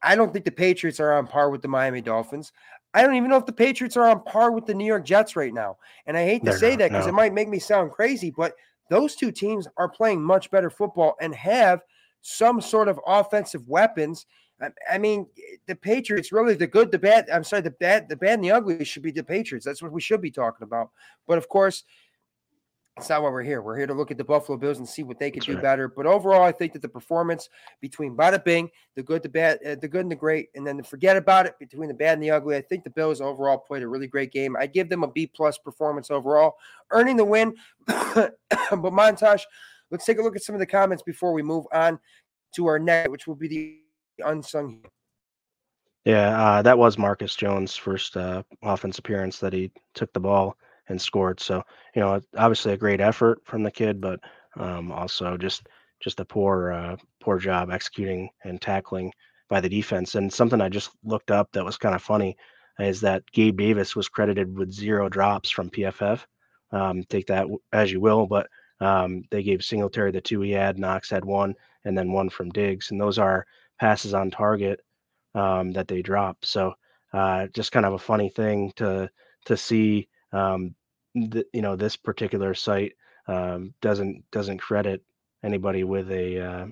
[0.01, 2.51] I don't think the Patriots are on par with the Miami Dolphins.
[2.93, 5.35] I don't even know if the Patriots are on par with the New York Jets
[5.35, 5.77] right now.
[6.05, 7.09] And I hate to They're say not, that because no.
[7.09, 8.55] it might make me sound crazy, but
[8.89, 11.81] those two teams are playing much better football and have–
[12.27, 14.25] some sort of offensive weapons.
[14.61, 15.27] I, I mean,
[15.65, 17.29] the Patriots really the good, the bad.
[17.31, 19.65] I'm sorry, the bad, the bad and the ugly should be the Patriots.
[19.65, 20.89] That's what we should be talking about.
[21.25, 21.85] But of course,
[22.97, 23.61] it's not why we're here.
[23.61, 25.53] We're here to look at the Buffalo Bills and see what they could That's do
[25.53, 25.61] right.
[25.61, 25.87] better.
[25.87, 27.47] But overall, I think that the performance
[27.79, 30.81] between Bada Bing, the good, the bad, uh, the good and the great, and then
[30.83, 32.57] forget about it between the bad and the ugly.
[32.57, 34.57] I think the Bills overall played a really great game.
[34.57, 36.55] I give them a B plus performance overall,
[36.91, 37.55] earning the win.
[37.85, 39.43] but montage,
[39.91, 41.99] Let's take a look at some of the comments before we move on
[42.55, 43.47] to our next, which will be
[44.17, 44.83] the unsung.
[46.05, 50.57] Yeah, uh, that was Marcus Jones' first uh, offense appearance that he took the ball
[50.89, 51.39] and scored.
[51.39, 51.63] So
[51.95, 54.19] you know, obviously a great effort from the kid, but
[54.55, 55.67] um, also just
[56.01, 59.11] just a poor uh, poor job executing and tackling
[59.49, 60.15] by the defense.
[60.15, 62.37] And something I just looked up that was kind of funny
[62.79, 66.25] is that Gabe Davis was credited with zero drops from PFF.
[66.71, 68.47] Um, take that as you will, but
[68.79, 72.49] um, they gave Singletary the two he had, Knox had one, and then one from
[72.49, 73.45] Diggs, and those are
[73.79, 74.81] passes on target
[75.35, 76.45] um, that they dropped.
[76.45, 76.73] So
[77.13, 79.09] uh, just kind of a funny thing to
[79.45, 80.07] to see.
[80.31, 80.75] Um,
[81.15, 82.93] th- you know, this particular site
[83.27, 85.03] um, doesn't doesn't credit
[85.43, 86.67] anybody with a uh,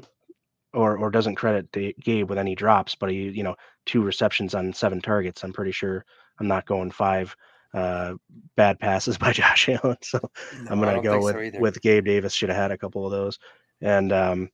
[0.73, 4.53] or or doesn't credit the Gabe with any drops, but he you know two receptions
[4.53, 5.43] on seven targets.
[5.43, 6.05] I'm pretty sure
[6.39, 7.35] I'm not going five
[7.75, 8.15] uh,
[8.55, 9.97] bad passes by Josh Allen.
[10.01, 10.19] So
[10.63, 12.33] no, I'm going to go with, so with Gabe Davis.
[12.33, 13.37] Should have had a couple of those.
[13.81, 14.49] And um,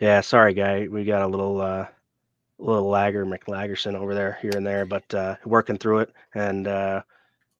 [0.00, 0.88] yeah, sorry, guy.
[0.88, 1.86] We got a little uh,
[2.58, 6.12] little lagger McLagerson over there here and there, but uh, working through it.
[6.34, 7.02] And uh,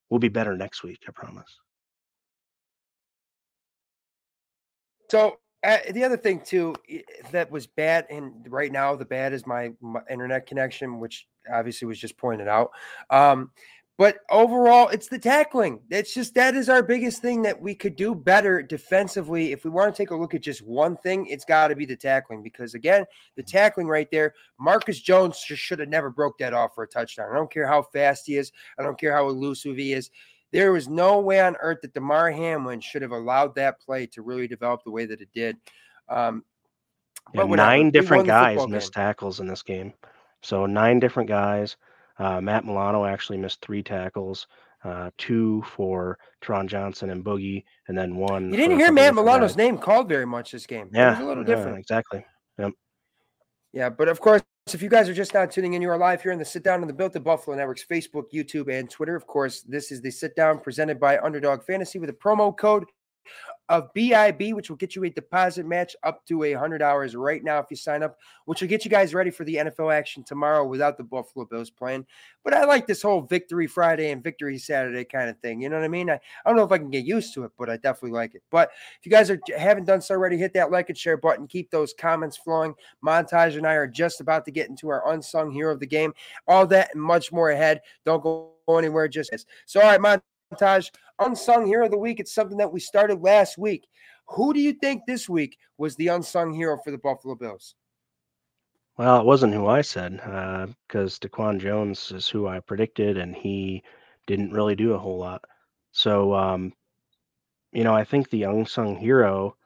[0.09, 1.01] we'll be better next week.
[1.07, 1.61] I promise.
[5.11, 6.75] So uh, the other thing too
[7.33, 11.87] that was bad, and right now the bad is my, my internet connection, which obviously
[11.87, 12.71] was just pointed out.
[13.11, 13.51] Um,
[14.01, 15.81] but overall, it's the tackling.
[15.91, 19.53] It's just that is our biggest thing that we could do better defensively.
[19.53, 21.85] If we want to take a look at just one thing, it's got to be
[21.85, 23.05] the tackling because again,
[23.37, 26.89] the tackling right there, Marcus Jones just should have never broke that off for a
[26.89, 27.29] touchdown.
[27.31, 28.53] I don't care how fast he is.
[28.79, 30.11] I don't care how elusive he is.
[30.53, 34.23] There was no way on earth that Damar Hamlin should have allowed that play to
[34.23, 35.57] really develop the way that it did.
[36.09, 36.45] Um,
[37.35, 39.05] yeah, nine different guys missed game.
[39.05, 39.93] tackles in this game.
[40.43, 41.77] So nine different guys.
[42.19, 44.47] Uh, Matt Milano actually missed three tackles,
[44.85, 48.51] uh, two for Tron Johnson and Boogie, and then one.
[48.51, 50.91] You didn't hear Matt Milano's name called very much this game.
[50.93, 51.77] Yeah, it was a little different.
[51.77, 52.27] Yeah, exactly.
[52.59, 52.73] Yep.
[53.73, 54.43] Yeah, but of course,
[54.75, 56.63] if you guys are just now tuning in, you are live here in the Sit
[56.63, 59.17] Down on the Built to Buffalo Network's Facebook, YouTube, and Twitter.
[59.17, 62.85] Of course, this is the Sit Down presented by Underdog Fantasy with a promo code
[63.71, 67.43] of BIB, which will get you a deposit match up to a hundred dollars right
[67.43, 70.25] now if you sign up, which will get you guys ready for the NFL action
[70.25, 72.05] tomorrow without the Buffalo Bills playing.
[72.43, 75.63] But I like this whole victory Friday and victory Saturday kind of thing.
[75.63, 76.11] You know what I mean?
[76.11, 78.35] I, I don't know if I can get used to it, but I definitely like
[78.35, 78.43] it.
[78.51, 81.47] But if you guys are haven't done so already, hit that like and share button.
[81.47, 82.75] Keep those comments flowing.
[83.07, 86.13] Montage and I are just about to get into our unsung hero of the game.
[86.49, 87.83] All that and much more ahead.
[88.05, 89.07] Don't go anywhere.
[89.07, 89.47] Just is.
[89.67, 90.21] So, all right,
[90.53, 92.21] montage, unsung hero of the week.
[92.21, 93.87] It's something that we started last week.
[94.29, 97.75] Who do you think this week was the unsung hero for the Buffalo Bills?
[98.97, 100.17] Well, it wasn't who I said
[100.87, 103.83] because uh, Daquan Jones is who I predicted, and he
[104.27, 105.43] didn't really do a whole lot.
[105.93, 106.73] So, um,
[107.73, 109.57] you know, I think the unsung hero,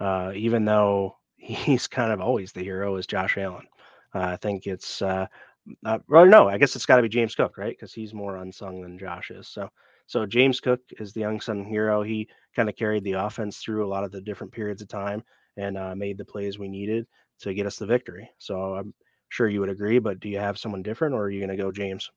[0.00, 3.66] uh, even though he's kind of always the hero, is Josh Allen.
[4.14, 5.26] Uh, I think it's, uh,
[5.86, 7.76] uh, well, no, I guess it's got to be James Cook, right?
[7.78, 9.48] Because he's more unsung than Josh is.
[9.48, 9.70] So,
[10.06, 12.02] so James Cook is the unsung hero.
[12.02, 15.22] He kind of carried the offense through a lot of the different periods of time
[15.56, 17.06] and uh, made the plays we needed
[17.40, 18.30] to get us the victory.
[18.38, 18.94] So I'm
[19.28, 21.62] sure you would agree, but do you have someone different or are you going to
[21.62, 22.10] go James?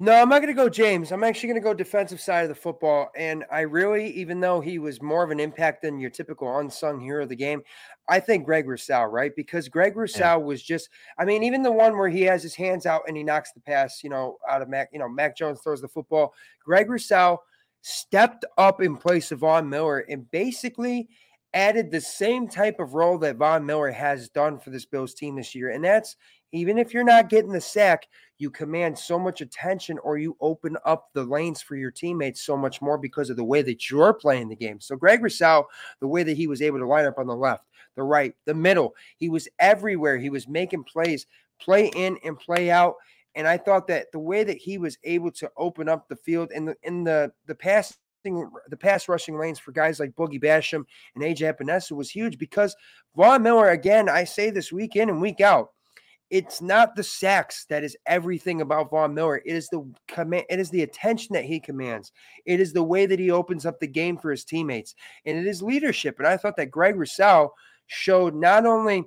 [0.00, 1.10] No, I'm not going to go James.
[1.10, 3.08] I'm actually going to go defensive side of the football.
[3.16, 7.00] And I really, even though he was more of an impact than your typical unsung
[7.00, 7.62] hero of the game,
[8.08, 9.34] I think Greg Rousseau, right?
[9.34, 10.34] Because Greg Rousseau yeah.
[10.36, 13.24] was just, I mean, even the one where he has his hands out and he
[13.24, 16.32] knocks the pass, you know, out of Mac, you know, Mac Jones throws the football.
[16.64, 17.40] Greg Rousseau
[17.82, 21.08] stepped up in place of Von Miller and basically
[21.54, 25.34] added the same type of role that Von Miller has done for this Bills team
[25.34, 25.70] this year.
[25.70, 26.14] And that's
[26.52, 28.06] even if you're not getting the sack,
[28.38, 32.56] you command so much attention or you open up the lanes for your teammates so
[32.56, 34.80] much more because of the way that you're playing the game.
[34.80, 35.66] So Greg Rousseau,
[36.00, 37.64] the way that he was able to line up on the left,
[37.96, 40.16] the right, the middle, he was everywhere.
[40.18, 41.26] He was making plays,
[41.60, 42.94] play in and play out.
[43.34, 46.50] And I thought that the way that he was able to open up the field
[46.52, 50.84] in the in the the pass the pass rushing lanes for guys like Boogie Basham
[51.14, 52.76] and AJ Epenesa was huge because
[53.16, 55.70] Von Miller, again, I say this week in and week out,
[56.30, 59.38] it's not the sacks that is everything about Von Miller.
[59.38, 62.12] It is the command, it is the attention that he commands.
[62.44, 65.46] It is the way that he opens up the game for his teammates, and it
[65.46, 66.18] is leadership.
[66.18, 67.52] And I thought that Greg Rousseau
[67.86, 69.04] showed not only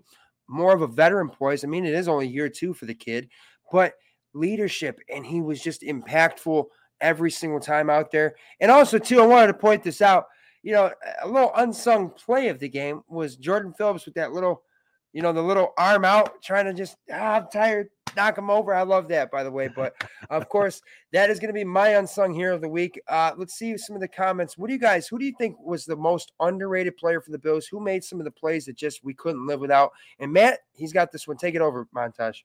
[0.47, 1.63] more of a veteran poise.
[1.63, 3.29] I mean, it is only year two for the kid,
[3.71, 3.93] but
[4.33, 6.65] leadership, and he was just impactful
[6.99, 8.35] every single time out there.
[8.59, 10.25] And also, too, I wanted to point this out.
[10.63, 14.63] You know, a little unsung play of the game was Jordan Phillips with that little
[15.13, 18.73] you know, the little arm out, trying to just, ah, I'm tired, knock him over.
[18.73, 19.67] I love that, by the way.
[19.67, 19.93] But
[20.29, 20.81] of course,
[21.13, 22.99] that is going to be my unsung hero of the week.
[23.07, 24.57] Uh, let's see some of the comments.
[24.57, 27.39] What do you guys, who do you think was the most underrated player for the
[27.39, 27.67] Bills?
[27.67, 29.91] Who made some of the plays that just we couldn't live without?
[30.19, 31.37] And Matt, he's got this one.
[31.37, 32.43] Take it over, Montage.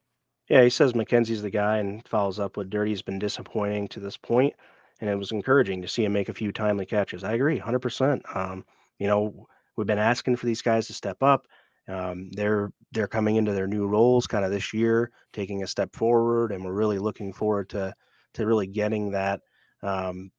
[0.48, 4.16] Yeah, he says McKenzie's the guy and follows up with Dirty's been disappointing to this
[4.16, 4.54] point,
[5.00, 7.24] and it was encouraging to see him make a few timely catches.
[7.24, 8.36] I agree, 100%.
[8.36, 8.64] Um,
[9.00, 11.48] you know, we've been asking for these guys to step up.
[11.88, 15.94] Um, they're they're coming into their new roles kind of this year, taking a step
[15.94, 17.94] forward, and we're really looking forward to
[18.34, 19.40] to really getting that
[19.82, 20.30] um,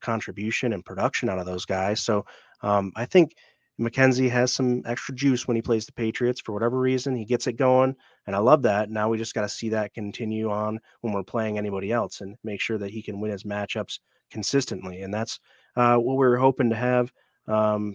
[0.00, 2.00] contribution and production out of those guys.
[2.02, 2.24] So
[2.62, 3.34] um, I think
[3.80, 7.14] McKenzie has some extra juice when he plays the Patriots for whatever reason.
[7.14, 7.94] He gets it going,
[8.26, 8.90] and I love that.
[8.90, 12.36] Now we just got to see that continue on when we're playing anybody else and
[12.42, 13.98] make sure that he can win his matchups
[14.30, 15.02] consistently.
[15.02, 15.38] And that's
[15.76, 17.12] uh, what we're hoping to have.
[17.46, 17.94] Um,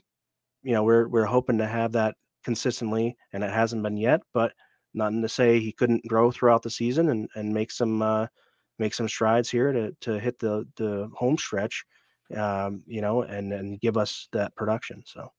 [0.64, 4.22] you know, we're we're hoping to have that consistently, and it hasn't been yet.
[4.34, 4.54] But
[4.94, 8.28] nothing to say he couldn't grow throughout the season and and make some uh,
[8.80, 11.84] make some strides here to to hit the the home stretch,
[12.36, 15.04] um, you know, and and give us that production.
[15.06, 15.32] So.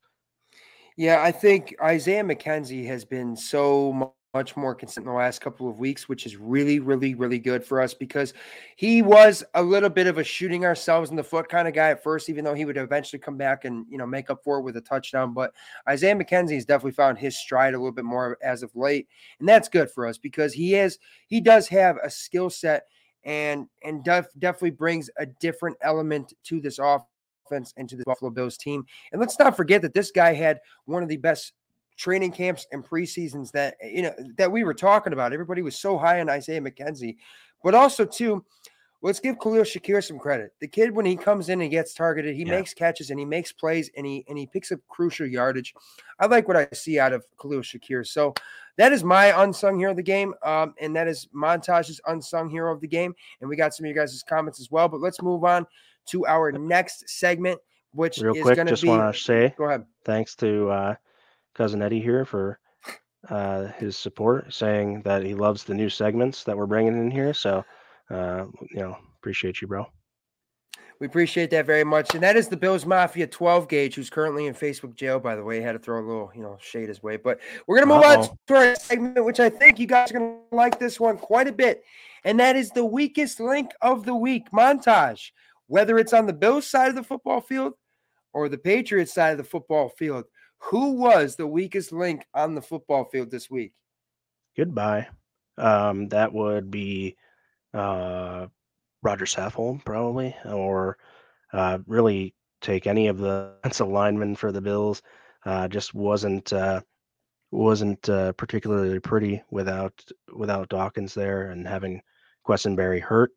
[0.97, 5.69] Yeah, I think Isaiah McKenzie has been so much more consistent in the last couple
[5.69, 8.33] of weeks, which is really, really, really good for us because
[8.77, 11.91] he was a little bit of a shooting ourselves in the foot kind of guy
[11.91, 14.59] at first, even though he would eventually come back and you know make up for
[14.59, 15.35] it with a touchdown.
[15.35, 15.53] But
[15.87, 19.07] Isaiah McKenzie has definitely found his stride a little bit more as of late,
[19.39, 22.85] and that's good for us because he is he does have a skill set
[23.25, 28.31] and and def, definitely brings a different element to this offense and to the Buffalo
[28.31, 28.87] Bills team.
[29.13, 31.53] And let's not forget that this guy had one of the best
[31.97, 35.33] training camps and preseasons that you know that we were talking about.
[35.33, 37.17] Everybody was so high on Isaiah McKenzie,
[37.63, 38.45] but also too,
[39.03, 40.53] let's give Khalil Shakir some credit.
[40.61, 42.57] The kid, when he comes in and gets targeted, he yeah.
[42.57, 45.75] makes catches and he makes plays and he and he picks up crucial yardage.
[46.19, 48.07] I like what I see out of Khalil Shakir.
[48.07, 48.35] So
[48.77, 52.73] that is my unsung hero of the game, um, and that is Montage's unsung hero
[52.73, 53.15] of the game.
[53.41, 54.89] And we got some of you guys' comments as well.
[54.89, 55.67] But let's move on
[56.07, 57.61] to our next segment,
[57.93, 58.67] which real is quick.
[58.67, 59.85] Just want to say, go ahead.
[60.05, 60.95] Thanks to uh,
[61.55, 62.59] cousin Eddie here for
[63.29, 67.33] uh, his support, saying that he loves the new segments that we're bringing in here.
[67.35, 67.65] So,
[68.11, 69.87] uh, you know, appreciate you, bro.
[71.03, 72.15] We appreciate that very much.
[72.15, 75.43] And that is the Bills Mafia 12 gauge, who's currently in Facebook jail, by the
[75.43, 75.61] way.
[75.61, 77.17] Had to throw a little, you know, shade his way.
[77.17, 78.21] But we're going to move Uh-oh.
[78.21, 81.19] on to our segment, which I think you guys are going to like this one
[81.19, 81.83] quite a bit.
[82.25, 85.31] And that is the weakest link of the week montage.
[85.67, 87.73] Whether it's on the Bills side of the football field
[88.33, 90.27] or the Patriots side of the football field,
[90.63, 93.73] who was the weakest link on the football field this week?
[94.57, 95.09] Goodbye.
[95.59, 97.17] Um, that would be
[97.75, 98.47] uh,
[99.03, 100.99] Roger Saffold probably, or
[101.53, 105.03] uh, really take any of the offensive linemen for the Bills.
[105.45, 106.81] Uh, just wasn't uh,
[107.51, 109.93] wasn't uh, particularly pretty without
[110.35, 112.01] without Dawkins there and having
[112.47, 113.31] Quessenberry hurt.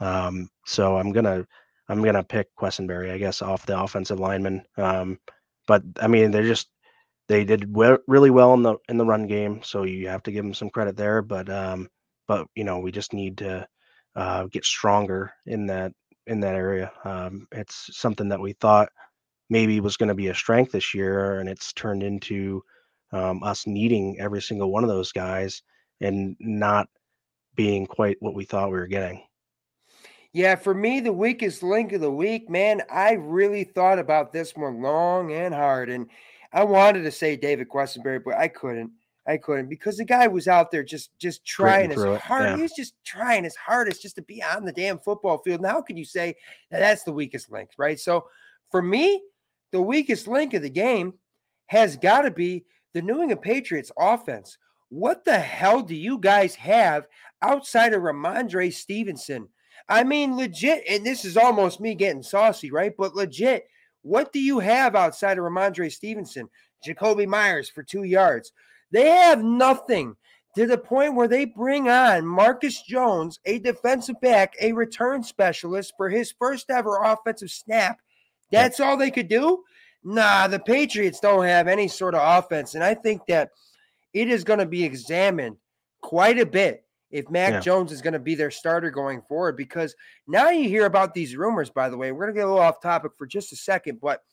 [0.00, 1.46] Um, so I'm gonna
[1.88, 4.64] I'm gonna pick Quessenberry, I guess, off the offensive lineman.
[4.76, 5.18] Um,
[5.66, 6.68] but I mean, they're just
[7.28, 7.74] they did
[8.06, 10.70] really well in the in the run game, so you have to give them some
[10.70, 11.22] credit there.
[11.22, 11.88] But um,
[12.28, 13.66] but you know, we just need to
[14.16, 15.92] uh, get stronger in that
[16.26, 16.92] in that area.
[17.04, 18.90] Um, it's something that we thought
[19.50, 22.62] maybe was going to be a strength this year, and it's turned into
[23.12, 25.62] um, us needing every single one of those guys
[26.00, 26.88] and not
[27.54, 29.22] being quite what we thought we were getting.
[30.34, 34.56] Yeah, for me, the weakest link of the week, man, I really thought about this
[34.56, 35.88] one long and hard.
[35.88, 36.10] And
[36.52, 38.90] I wanted to say David Quessenberry, but I couldn't.
[39.26, 42.44] I couldn't because the guy was out there just just trying his hard.
[42.44, 42.56] Yeah.
[42.56, 45.62] He was just trying his hardest just to be on the damn football field.
[45.62, 46.34] Now, how could you say
[46.70, 47.98] that that's the weakest link, right?
[47.98, 48.26] So,
[48.70, 49.22] for me,
[49.70, 51.14] the weakest link of the game
[51.66, 54.58] has got to be the New England Patriots offense.
[54.90, 57.06] What the hell do you guys have
[57.40, 59.48] outside of Rhamondre Stevenson?
[59.88, 62.92] I mean, legit, and this is almost me getting saucy, right?
[62.96, 63.66] But legit,
[64.02, 66.48] what do you have outside of Rhamondre Stevenson?
[66.86, 68.52] Jakobi Meyers for two yards.
[68.90, 70.16] They have nothing
[70.56, 75.94] to the point where they bring on Marcus Jones, a defensive back, a return specialist
[75.96, 77.98] for his first ever offensive snap.
[78.52, 79.64] That's all they could do?
[80.04, 82.74] Nah, the Patriots don't have any sort of offense.
[82.74, 83.50] And I think that
[84.12, 85.56] it is going to be examined
[86.02, 86.83] quite a bit
[87.14, 87.60] if Mac yeah.
[87.60, 89.56] Jones is going to be their starter going forward.
[89.56, 89.94] Because
[90.26, 92.10] now you hear about these rumors, by the way.
[92.10, 94.24] We're going to get a little off topic for just a second, but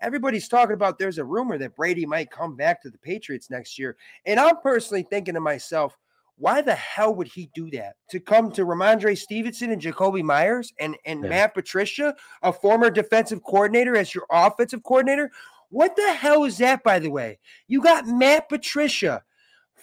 [0.00, 3.78] everybody's talking about there's a rumor that Brady might come back to the Patriots next
[3.78, 3.98] year.
[4.24, 5.98] And I'm personally thinking to myself,
[6.38, 7.96] why the hell would he do that?
[8.08, 11.28] To come to Rhamondre Stevenson and Jakobi Meyers and, and yeah.
[11.28, 15.30] Matt Patricia, a former defensive coordinator, as your offensive coordinator?
[15.68, 17.38] What the hell is that, by the way?
[17.68, 19.22] You got Matt Patricia,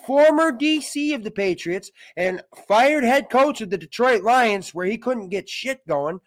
[0.08, 4.98] former DC of the Patriots and fired head coach of the Detroit Lions, where he
[4.98, 6.20] couldn't get shit going.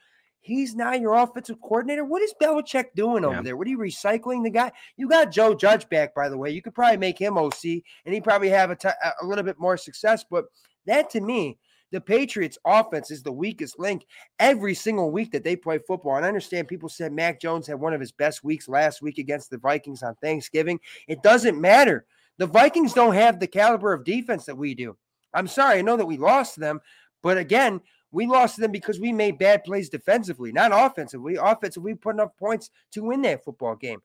[0.43, 2.05] He's now your offensive coordinator.
[2.05, 3.43] What is Belichick doing over yeah.
[3.43, 3.57] there?
[3.57, 4.71] What are you recycling the guy?
[4.97, 6.51] You got Joe Judge back, by the way.
[6.51, 7.65] You could probably make him OC,
[8.05, 10.25] and he probably have a, t- a little bit more success.
[10.31, 10.47] But
[10.87, 11.59] that to me,
[11.91, 14.07] the Patriots offense is the weakest link
[14.39, 16.17] every single week that they play football.
[16.17, 19.19] And I understand people said Mac Jones had one of his best weeks last week
[19.19, 20.81] against the Vikings on Thanksgiving.
[21.09, 22.07] It doesn't matter.
[22.41, 24.97] The Vikings don't have the caliber of defense that we do.
[25.35, 26.81] I'm sorry, I know that we lost them,
[27.23, 27.83] but again,
[28.13, 31.37] we lost them because we made bad plays defensively, not offensively.
[31.37, 34.01] Offensively, we put enough points to win that football game.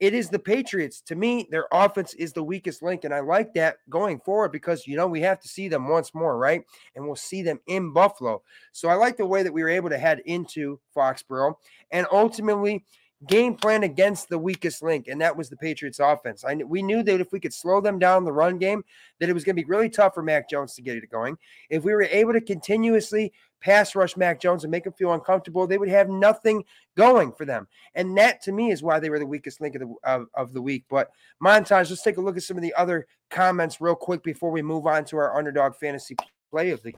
[0.00, 1.02] It is the Patriots.
[1.02, 3.04] To me, their offense is the weakest link.
[3.04, 6.14] And I like that going forward because, you know, we have to see them once
[6.14, 6.62] more, right?
[6.96, 8.40] And we'll see them in Buffalo.
[8.72, 11.56] So I like the way that we were able to head into Foxborough.
[11.90, 12.84] And ultimately,
[13.26, 16.44] game plan against the weakest link, and that was the Patriots offense.
[16.44, 18.84] I we knew that if we could slow them down the run game,
[19.20, 21.36] that it was going to be really tough for Mac Jones to get it going.
[21.70, 25.66] If we were able to continuously pass rush Mac Jones and make him feel uncomfortable,
[25.66, 26.64] they would have nothing
[26.96, 27.66] going for them.
[27.94, 30.52] And that to me is why they were the weakest link of the of, of
[30.52, 30.84] the week.
[30.88, 31.10] But
[31.42, 34.62] montage, let's take a look at some of the other comments real quick before we
[34.62, 36.16] move on to our underdog fantasy
[36.50, 36.94] play of the.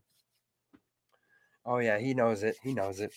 [1.64, 2.56] Oh yeah, he knows it.
[2.62, 3.12] He knows it.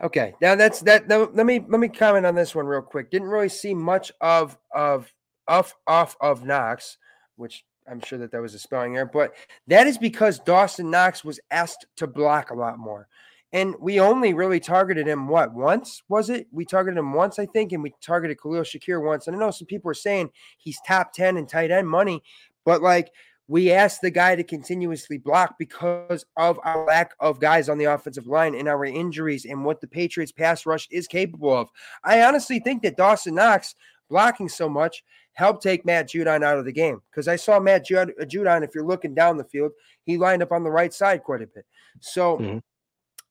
[0.00, 1.08] Okay, now that's that.
[1.08, 3.10] Now, let me let me comment on this one real quick.
[3.10, 5.12] Didn't really see much of of
[5.48, 6.98] off off of Knox,
[7.34, 9.34] which I'm sure that that was a spelling error, but
[9.66, 13.08] that is because Dawson Knox was asked to block a lot more,
[13.52, 16.46] and we only really targeted him what once was it?
[16.52, 19.26] We targeted him once, I think, and we targeted Khalil Shakir once.
[19.26, 22.22] And I know some people are saying he's top ten in tight end money,
[22.64, 23.10] but like
[23.48, 27.86] we asked the guy to continuously block because of our lack of guys on the
[27.86, 31.68] offensive line and our injuries and what the Patriots pass rush is capable of.
[32.04, 33.74] I honestly think that Dawson Knox
[34.10, 37.86] blocking so much helped take Matt Judon out of the game because I saw Matt
[37.86, 39.72] Judon, if you're looking down the field,
[40.04, 41.64] he lined up on the right side quite a bit.
[42.00, 42.58] So mm-hmm.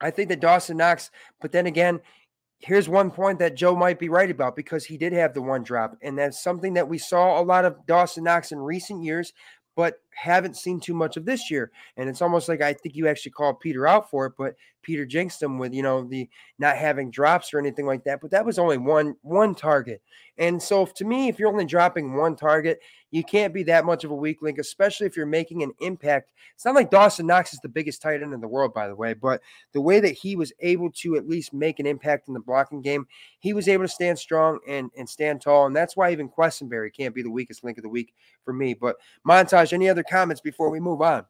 [0.02, 1.12] I think that Dawson Knox,
[1.42, 2.00] but then again,
[2.60, 5.64] here's one point that Joe might be right about because he did have the one
[5.64, 5.96] drop.
[6.02, 9.34] And that's something that we saw a lot of Dawson Knox in recent years
[9.78, 11.72] but haven't seen too much of this year.
[11.96, 15.06] And it's almost like I think you actually called Peter out for it, but Peter
[15.06, 18.20] jinxed him with you know the not having drops or anything like that.
[18.20, 20.02] But that was only one one target.
[20.40, 22.80] And so to me, if you're only dropping one target,
[23.18, 26.32] you can't be that much of a weak link, especially if you're making an impact.
[26.54, 28.96] It's not like Dawson Knox is the biggest tight end in the world, by the
[28.96, 29.42] way, but
[29.74, 32.82] the way that he was able to at least make an impact in the blocking
[32.82, 33.08] game,
[33.40, 35.66] he was able to stand strong and, and stand tall.
[35.66, 38.14] And that's why even Quessenberry can't be the weakest link of the week
[38.46, 38.76] for me.
[38.76, 38.98] But
[39.28, 41.26] Montage, any other comments before we move on?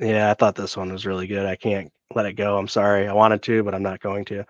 [0.00, 1.46] Yeah, I thought this one was really good.
[1.46, 2.58] I can't let it go.
[2.58, 3.06] I'm sorry.
[3.06, 4.44] I wanted to, but I'm not going to.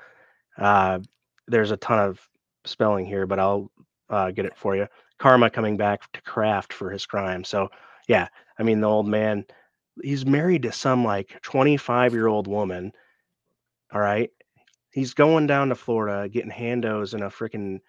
[0.57, 1.01] Uh,
[1.47, 2.27] there's a ton of
[2.65, 3.71] spelling here, but I'll
[4.13, 4.87] uh, get it for you.
[5.19, 7.45] Karma coming back to Kraft for his crime.
[7.45, 7.71] So,
[8.09, 9.45] yeah, I mean, the old man,
[10.03, 12.93] he's married to some like 25 year old woman.
[13.93, 14.31] All right.
[14.91, 17.81] He's going down to Florida, getting handos in a freaking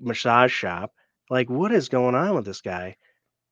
[0.00, 0.92] massage shop.
[1.30, 2.96] Like, what is going on with this guy?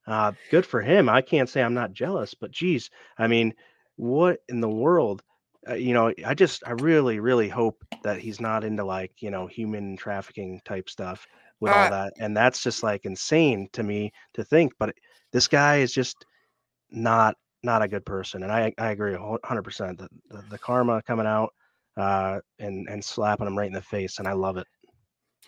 [0.06, 1.08] Uh, good for him.
[1.08, 3.54] I can't say I'm not jealous, but geez, I mean,
[3.96, 5.22] what in the world?
[5.68, 9.30] Uh, you know, I just, I really, really hope that he's not into like, you
[9.30, 11.26] know, human trafficking type stuff
[11.60, 12.12] with all Uh, that.
[12.18, 14.72] And that's just like insane to me to think.
[14.78, 14.94] But
[15.32, 16.16] this guy is just
[16.90, 18.42] not, not a good person.
[18.42, 19.98] And I, I agree 100%.
[19.98, 21.50] The, the, the karma coming out
[21.96, 24.18] uh, and, and slapping him right in the face.
[24.18, 24.66] And I love it.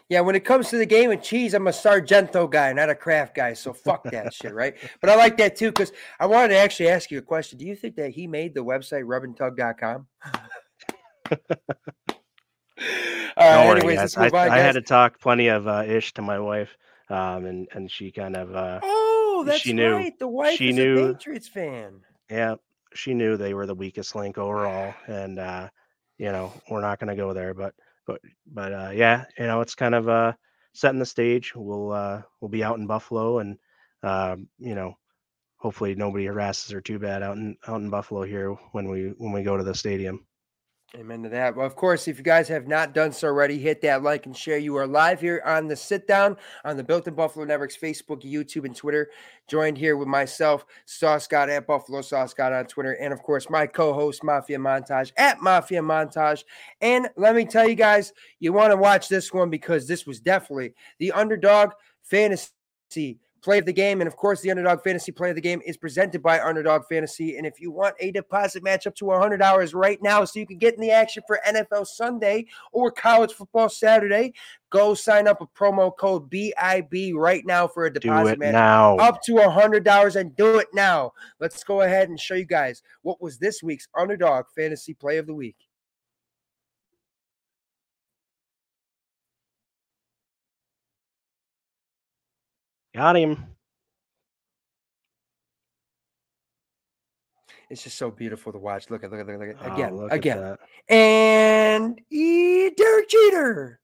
[0.09, 2.95] Yeah, when it comes to the game of cheese, I'm a Sargento guy, not a
[2.95, 3.55] Kraft guy.
[3.55, 4.75] So fuck that shit, right?
[5.01, 7.59] But I like that too because I wanted to actually ask you a question.
[7.59, 10.07] Do you think that he made the website rubandtug.com?
[13.37, 14.17] All worry, anyways, guys.
[14.17, 16.77] I, on, I had to talk plenty of uh, ish to my wife,
[17.09, 19.95] um, and and she kind of uh, Oh, that's she knew.
[19.95, 20.19] right.
[20.19, 21.15] The wife She knew.
[21.15, 22.01] Patriots fan.
[22.31, 22.57] yeah,
[22.95, 25.69] she knew they were the weakest link overall, and uh,
[26.19, 27.75] you know we're not going to go there, but
[28.07, 30.33] but but uh, yeah, you know it's kind of uh,
[30.75, 31.53] setting the stage.
[31.55, 33.59] We'll uh, we'll be out in Buffalo, and
[34.03, 34.99] um, you know
[35.57, 39.33] hopefully nobody harasses her too bad out in out in Buffalo here when we when
[39.33, 40.27] we go to the stadium.
[40.95, 41.57] Amen to that.
[41.57, 44.37] Well, of course, if you guys have not done so already, hit that like and
[44.37, 44.59] share.
[44.59, 46.37] You are live here on the sit down
[46.67, 49.09] on the Built in Buffalo Networks Facebook, YouTube, and Twitter.
[49.49, 53.49] Joined here with myself, Sauce Scott at Buffalo Sauce Scott on Twitter, and of course,
[53.49, 56.45] my co host, Mafia Montage at Mafia Montage.
[56.83, 60.21] And let me tell you guys, you want to watch this one because this was
[60.21, 61.71] definitely the underdog
[62.03, 64.01] fantasy play of the game.
[64.01, 67.37] And of course, the underdog fantasy play of the game is presented by Underdog Fantasy.
[67.37, 70.59] And if you want a deposit match up to $100 right now, so you can
[70.59, 74.33] get in the action for NFL Sunday or college football Saturday,
[74.71, 78.97] go sign up with promo code BIB right now for a deposit it match now.
[78.97, 81.13] up to $100 and do it now.
[81.41, 85.27] Let's go ahead and show you guys what was this week's Underdog Fantasy Play of
[85.27, 85.57] the Week.
[92.95, 93.45] Got him.
[97.71, 98.91] It's just so beautiful to watch.
[98.91, 100.39] Look at, look at, look at, look at Oh, again, look again.
[100.41, 100.59] that.
[100.95, 103.81] and e- Derek Jeter.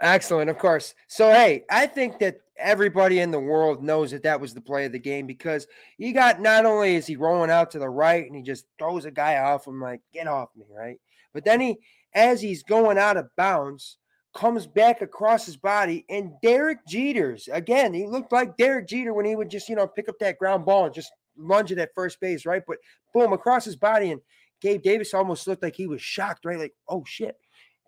[0.00, 0.94] Excellent, of course.
[1.08, 4.84] So, hey, I think that everybody in the world knows that that was the play
[4.86, 5.66] of the game because
[5.98, 9.04] he got not only is he rolling out to the right and he just throws
[9.04, 10.98] a guy off him like, get off me, right?
[11.34, 11.78] But then he,
[12.14, 13.98] as he's going out of bounds,
[14.34, 19.24] comes back across his body and Derek Jeter's again, he looked like Derek Jeter when
[19.26, 21.94] he would just, you know, pick up that ground ball and just lunge it at
[21.94, 22.62] first base, right?
[22.66, 22.78] But
[23.12, 24.20] boom, across his body and
[24.60, 26.58] Gabe Davis almost looked like he was shocked, right?
[26.58, 27.36] Like, oh shit,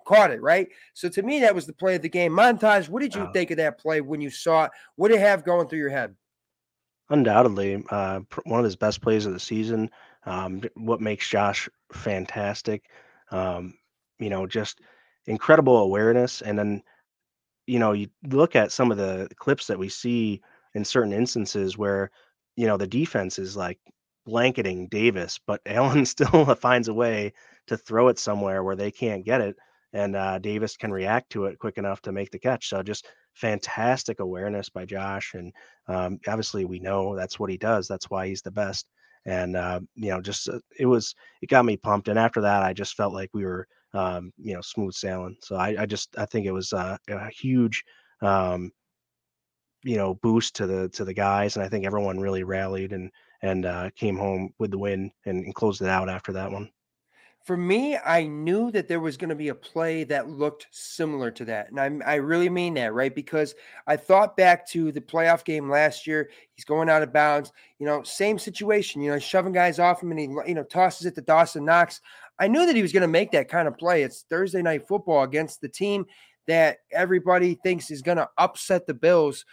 [0.06, 0.68] caught it, right?
[0.94, 2.32] So to me, that was the play of the game.
[2.32, 3.32] Montage, what did you Wow.
[3.32, 4.72] think of that play when you saw it?
[4.96, 6.16] What did it have going through your head?
[7.10, 9.90] Undoubtedly, uh, one of his best plays of the season.
[10.24, 12.84] Um, what makes Josh fantastic,
[13.30, 13.74] um,
[14.18, 14.80] you know, just
[15.26, 16.42] incredible awareness.
[16.42, 16.82] And then,
[17.66, 20.40] you know, you look at some of the clips that we see
[20.74, 22.10] in certain instances where,
[22.56, 23.78] you know, the defense is like
[24.26, 27.32] blanketing Davis, but Allen still finds a way
[27.68, 29.56] to throw it somewhere where they can't get it.
[29.92, 32.68] And uh, Davis can react to it quick enough to make the catch.
[32.68, 35.34] So just fantastic awareness by Josh.
[35.34, 35.52] And
[35.86, 37.88] um, obviously, we know that's what he does.
[37.88, 38.86] That's why he's the best.
[39.26, 42.08] And uh, you know, just uh, it was it got me pumped.
[42.08, 45.36] And after that, I just felt like we were um, you know smooth sailing.
[45.40, 47.84] So I, I just I think it was uh, a huge
[48.20, 48.70] um,
[49.82, 53.10] you know boost to the to the guys, and I think everyone really rallied and
[53.42, 56.70] and uh, came home with the win and, and closed it out after that one.
[57.44, 61.32] For me, I knew that there was going to be a play that looked similar
[61.32, 61.72] to that.
[61.72, 63.12] And I, I really mean that, right?
[63.12, 66.30] Because I thought back to the playoff game last year.
[66.54, 70.12] He's going out of bounds, you know, same situation, you know, shoving guys off him
[70.12, 72.00] and he, you know, tosses it to Dawson Knox.
[72.42, 74.02] I knew that he was going to make that kind of play.
[74.02, 76.04] It's Thursday night football against the team
[76.48, 79.44] that everybody thinks is going to upset the Bills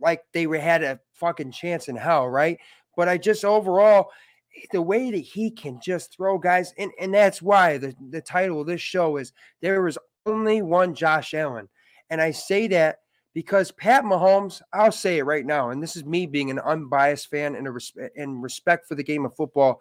[0.00, 2.56] like they had a fucking chance in hell, right?
[2.96, 4.10] But I just overall,
[4.70, 8.60] the way that he can just throw guys, and, and that's why the, the title
[8.60, 11.68] of this show is There was Only One Josh Allen.
[12.10, 12.98] And I say that
[13.34, 17.28] because Pat Mahomes, I'll say it right now, and this is me being an unbiased
[17.28, 19.80] fan and a respect and respect for the game of football.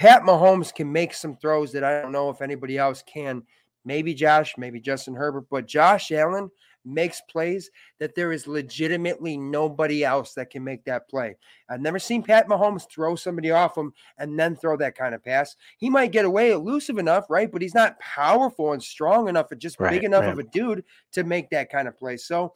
[0.00, 3.42] Pat Mahomes can make some throws that I don't know if anybody else can
[3.84, 6.50] maybe Josh, maybe Justin Herbert, but Josh Allen
[6.86, 11.36] makes plays that there is legitimately nobody else that can make that play.
[11.68, 15.22] I've never seen Pat Mahomes throw somebody off him and then throw that kind of
[15.22, 15.54] pass.
[15.76, 17.52] He might get away elusive enough, right?
[17.52, 20.32] But he's not powerful and strong enough and just right, big enough right.
[20.32, 20.82] of a dude
[21.12, 22.16] to make that kind of play.
[22.16, 22.54] So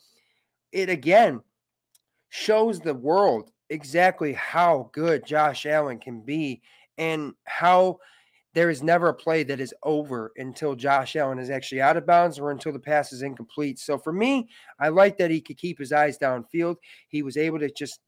[0.72, 1.42] it again
[2.30, 6.62] shows the world exactly how good Josh Allen can be
[6.98, 7.98] and how
[8.54, 12.06] there is never a play that is over until Josh Allen is actually out of
[12.06, 13.80] bounds or until the pass is incomplete.
[13.80, 16.76] So for me, I like that he could keep his eyes downfield.
[17.08, 18.00] He was able to just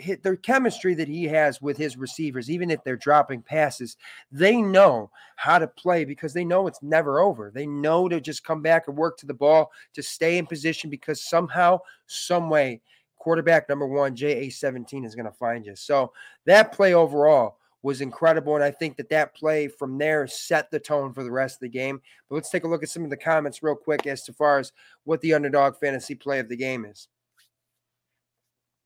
[0.00, 3.96] hit the chemistry that he has with his receivers, even if they're dropping passes,
[4.32, 7.50] they know how to play because they know it's never over.
[7.54, 10.90] They know to just come back and work to the ball to stay in position
[10.90, 12.80] because somehow, some way,
[13.18, 15.76] quarterback number one, JA17 is going to find you.
[15.76, 16.12] So
[16.46, 18.54] that play overall was incredible.
[18.54, 21.60] And I think that that play from there set the tone for the rest of
[21.60, 22.00] the game.
[22.28, 24.58] But let's take a look at some of the comments real quick as to far
[24.58, 24.72] as
[25.04, 27.08] what the underdog fantasy play of the game is.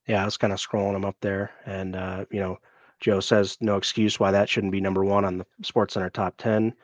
[0.06, 1.50] Yeah, I was kind of scrolling them up there.
[1.64, 2.58] And, uh, you know,
[3.00, 6.34] Joe says no excuse why that shouldn't be number one on the Sports Center top
[6.38, 6.74] 10.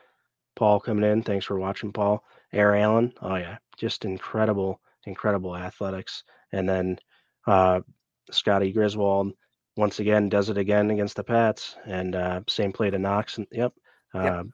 [0.55, 1.23] Paul coming in.
[1.23, 2.23] Thanks for watching, Paul.
[2.51, 3.13] Air Allen.
[3.21, 3.57] Oh, yeah.
[3.77, 6.23] Just incredible, incredible athletics.
[6.51, 6.99] And then
[7.47, 7.81] uh,
[8.29, 9.33] Scotty Griswold
[9.77, 13.47] once again does it again against the Pats, and uh, same play to Knox, and
[13.51, 13.73] yep,
[14.13, 14.45] uh, yep.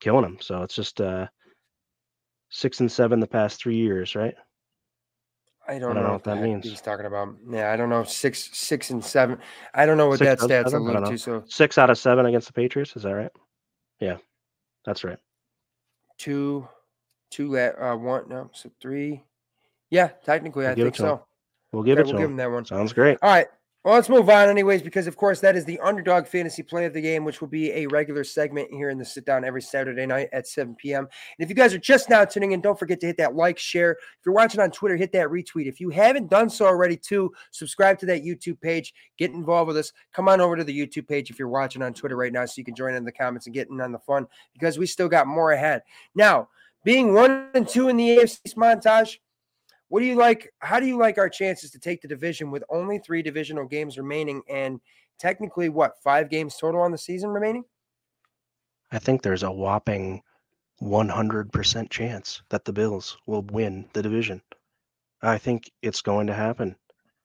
[0.00, 0.38] killing him.
[0.40, 1.26] So it's just uh,
[2.50, 4.34] six and seven the past three years, right?
[5.68, 6.68] I don't, I don't know, know, what that means.
[6.68, 7.36] He's talking about.
[7.48, 8.02] Yeah, I don't know.
[8.02, 9.38] Six, six and seven.
[9.74, 11.18] I don't know what six that stat's alluding to.
[11.18, 12.96] So six out of seven against the Patriots.
[12.96, 13.30] Is that right?
[14.00, 14.16] Yeah,
[14.84, 15.18] that's right.
[16.18, 16.68] Two,
[17.30, 18.28] two, uh, one.
[18.28, 19.22] No, so three.
[19.90, 21.24] Yeah, technically, we'll I think so.
[21.70, 22.22] We'll give okay, it we'll him.
[22.22, 22.64] give him that one.
[22.64, 23.18] Sounds great.
[23.22, 23.46] All right.
[23.84, 26.92] Well, let's move on, anyways, because of course that is the underdog fantasy play of
[26.92, 30.06] the game, which will be a regular segment here in the sit down every Saturday
[30.06, 31.00] night at 7 p.m.
[31.00, 33.58] And if you guys are just now tuning in, don't forget to hit that like,
[33.58, 33.90] share.
[33.90, 35.66] If you're watching on Twitter, hit that retweet.
[35.66, 39.76] If you haven't done so already, too, subscribe to that YouTube page, get involved with
[39.76, 39.92] us.
[40.12, 42.54] Come on over to the YouTube page if you're watching on Twitter right now, so
[42.58, 45.08] you can join in the comments and get in on the fun because we still
[45.08, 45.82] got more ahead.
[46.14, 46.48] Now,
[46.84, 49.16] being one and two in the AFC montage
[49.92, 50.50] what do you like?
[50.60, 53.98] How do you like our chances to take the division with only three divisional games
[53.98, 54.80] remaining and
[55.18, 57.64] technically what five games total on the season remaining?
[58.90, 60.22] I think there's a whopping
[60.80, 64.40] 100% chance that the Bills will win the division.
[65.20, 66.74] I think it's going to happen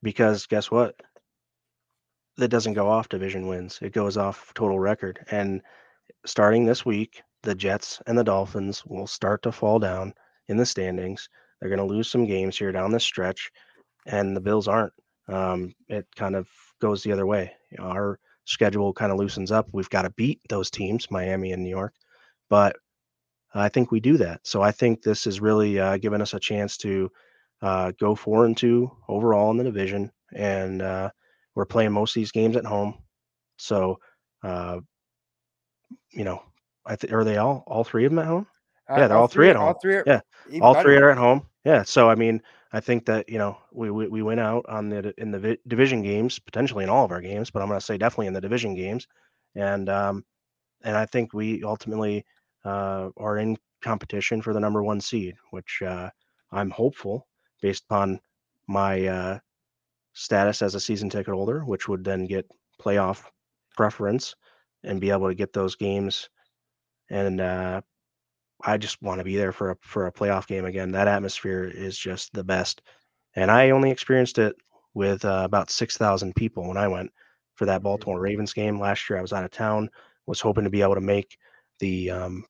[0.03, 0.99] because guess what?
[2.35, 5.25] That doesn't go off division wins, it goes off total record.
[5.31, 5.61] And
[6.25, 10.13] starting this week, the Jets and the Dolphins will start to fall down
[10.49, 11.29] in the standings.
[11.59, 13.51] They're going to lose some games here down the stretch,
[14.05, 14.93] and the Bills aren't.
[15.27, 16.47] Um, it kind of
[16.79, 17.53] goes the other way.
[17.71, 19.67] You know, our schedule kind of loosens up.
[19.71, 21.93] We've got to beat those teams, Miami and New York,
[22.49, 22.75] but
[23.53, 24.41] I think we do that.
[24.43, 27.11] So I think this is really uh, giving us a chance to
[27.61, 31.09] uh, go four and two overall in the division, and uh,
[31.55, 32.99] we're playing most of these games at home.
[33.57, 33.99] So,
[34.43, 34.79] uh,
[36.11, 36.43] you know,
[36.85, 38.47] I th- are they all all three of them at home?
[38.89, 39.67] Yeah, they're all, all three, three, at home.
[39.67, 40.21] All three are, yeah,
[40.61, 41.45] all three are at home.
[41.65, 44.89] Yeah, so I mean, I think that you know we we, we went out on
[44.89, 47.79] the in the vi- division games, potentially in all of our games, but I'm going
[47.79, 49.07] to say definitely in the division games,
[49.55, 50.25] and um,
[50.83, 52.25] and I think we ultimately
[52.63, 56.09] uh, are in competition for the number one seed, which uh,
[56.51, 57.27] I'm hopeful
[57.61, 58.19] based upon
[58.67, 59.39] my uh,
[60.13, 62.49] status as a season ticket holder, which would then get
[62.81, 63.23] playoff
[63.75, 64.35] preference
[64.83, 66.29] and be able to get those games
[67.09, 67.81] and uh,
[68.61, 70.91] I just want to be there for a for a playoff game again.
[70.91, 72.81] That atmosphere is just the best,
[73.35, 74.55] and I only experienced it
[74.93, 77.11] with uh, about six thousand people when I went
[77.55, 79.19] for that Baltimore Ravens game last year.
[79.19, 79.89] I was out of town,
[80.25, 81.37] was hoping to be able to make
[81.79, 82.45] the um,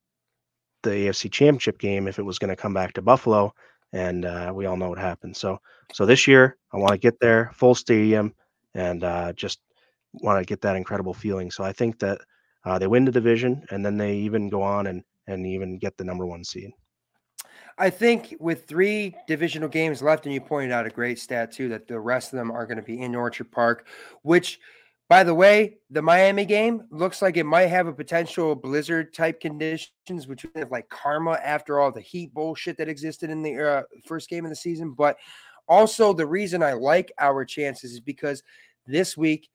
[0.83, 3.53] the AFC Championship game if it was going to come back to Buffalo,
[3.91, 5.35] and uh, we all know what happened.
[5.35, 5.59] So
[5.93, 8.33] so this year I want to get there, full stadium,
[8.73, 9.59] and uh, just
[10.13, 11.51] want to get that incredible feeling.
[11.51, 12.21] So I think that
[12.63, 15.97] uh, they win the division, and then they even go on and and even get
[15.97, 16.71] the number one seed.
[17.77, 21.69] I think with three divisional games left, and you pointed out a great stat too,
[21.69, 23.87] that the rest of them are going to be in Orchard Park,
[24.23, 24.59] which,
[25.09, 29.39] by the way, the Miami game looks like it might have a potential blizzard type
[29.39, 33.59] conditions, which would have like karma after all the heat bullshit that existed in the
[33.59, 34.93] uh, first game of the season.
[34.93, 35.17] But
[35.67, 38.41] also, the reason I like our chances is because
[38.87, 39.49] this week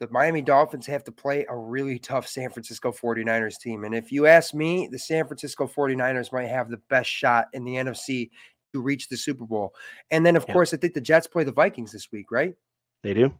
[0.00, 3.84] the Miami Dolphins have to play a really tough San Francisco 49ers team.
[3.84, 7.64] And if you ask me, the San Francisco 49ers might have the best shot in
[7.64, 8.30] the NFC
[8.72, 9.74] to reach the Super Bowl.
[10.10, 10.54] And then, of yeah.
[10.54, 12.54] course, I think the Jets play the Vikings this week, right?
[13.02, 13.32] They do.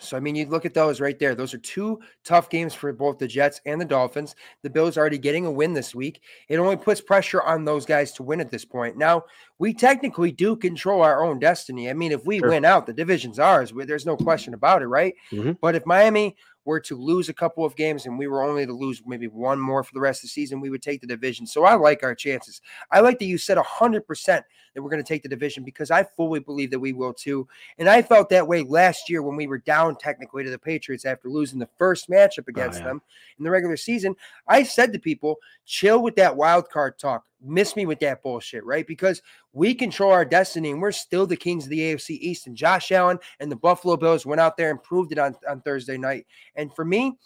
[0.00, 1.34] So, I mean, you look at those right there.
[1.34, 4.34] Those are two tough games for both the Jets and the Dolphins.
[4.62, 6.22] The Bills are already getting a win this week.
[6.48, 8.96] It only puts pressure on those guys to win at this point.
[8.96, 9.24] Now,
[9.58, 11.90] we technically do control our own destiny.
[11.90, 12.48] I mean, if we sure.
[12.48, 13.72] win out, the division's ours.
[13.74, 15.14] There's no question about it, right?
[15.30, 15.52] Mm-hmm.
[15.60, 18.72] But if Miami were to lose a couple of games and we were only to
[18.72, 21.46] lose maybe one more for the rest of the season, we would take the division.
[21.46, 22.60] So I like our chances.
[22.90, 24.44] I like that you said 100% that
[24.76, 27.48] we're going to take the division because I fully believe that we will too.
[27.78, 31.04] And I felt that way last year when we were down technically to the Patriots
[31.04, 32.88] after losing the first matchup oh, against oh, yeah.
[32.88, 33.02] them
[33.38, 34.14] in the regular season.
[34.46, 35.36] I said to people,
[35.66, 38.86] chill with that wild card talk miss me with that bullshit, right?
[38.86, 42.46] Because we control our destiny and we're still the kings of the AFC East.
[42.46, 45.60] And Josh Allen and the Buffalo Bills went out there and proved it on, on
[45.60, 46.26] Thursday night.
[46.56, 47.18] And for me,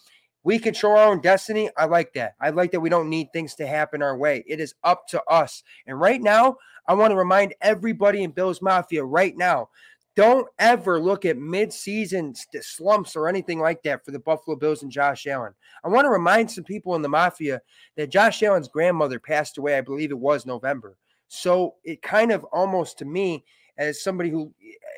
[0.43, 1.69] we control our own destiny.
[1.77, 2.35] I like that.
[2.39, 4.43] I like that we don't need things to happen our way.
[4.47, 5.63] It is up to us.
[5.87, 6.57] And right now,
[6.87, 9.69] I want to remind everybody in Bills Mafia right now
[10.17, 14.91] don't ever look at mid-season slumps or anything like that for the Buffalo Bills and
[14.91, 15.53] Josh Allen.
[15.83, 17.61] I want to remind some people in the mafia
[17.97, 20.97] that Josh Allen's grandmother passed away, I believe it was November.
[21.27, 23.45] So it kind of almost to me,
[23.77, 24.53] as somebody who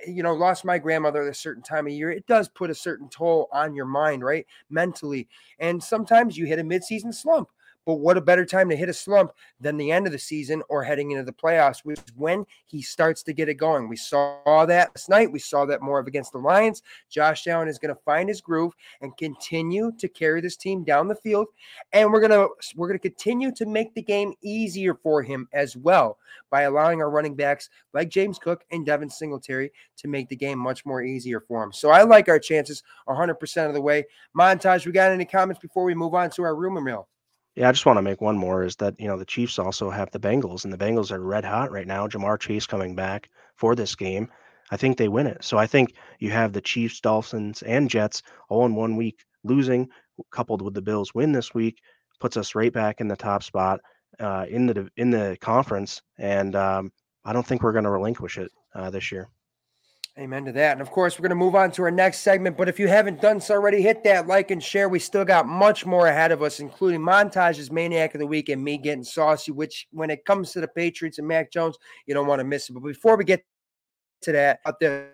[0.08, 2.70] eh, you know lost my grandmother at a certain time of year, it does put
[2.70, 4.46] a certain toll on your mind, right?
[4.70, 5.28] Mentally.
[5.60, 7.50] And sometimes you hit a mid-season slump.
[7.90, 10.62] But what a better time to hit a slump than the end of the season
[10.70, 13.90] or heading into the playoffs, which is when he starts to get it going.
[13.90, 15.32] We saw that last night.
[15.32, 16.84] We saw that more of against the Lions.
[17.10, 21.08] Josh Allen is going to find his groove and continue to carry this team down
[21.08, 21.48] the field.
[21.92, 26.20] And we're gonna we're gonna continue to make the game easier for him as well
[26.52, 30.60] by allowing our running backs like James Cook and Devin Singletary to make the game
[30.60, 31.74] much more easier for him.
[31.74, 34.06] So I like our chances 100% of the way.
[34.38, 37.08] Montage, we got any comments before we move on to our rumor mill?
[37.60, 39.90] Yeah, I just want to make one more is that, you know, the Chiefs also
[39.90, 42.08] have the Bengals, and the Bengals are red hot right now.
[42.08, 44.30] Ja'Marr Chase coming back for this game.
[44.72, 45.44] I think they win it.
[45.44, 49.90] So I think you have the Chiefs, Dolphins, and Jets all in one week losing,
[50.32, 51.80] coupled with the Bills win this week,
[52.22, 53.82] puts us right back in the top spot
[54.22, 56.02] uh, in the in the conference.
[56.18, 56.94] And um,
[57.26, 59.28] I don't think we're going to relinquish it uh, this year.
[60.20, 60.74] Amen to that.
[60.74, 62.58] And of course, we're going to move on to our next segment.
[62.58, 64.90] But if you haven't done so already, hit that like and share.
[64.90, 68.62] We still got much more ahead of us, including Montage's Maniac of the Week and
[68.62, 72.28] me getting saucy, which when it comes to the Patriots and Mac Jones, you don't
[72.28, 72.74] want to miss it.
[72.74, 73.46] But before we get
[74.24, 75.14] to that, up there,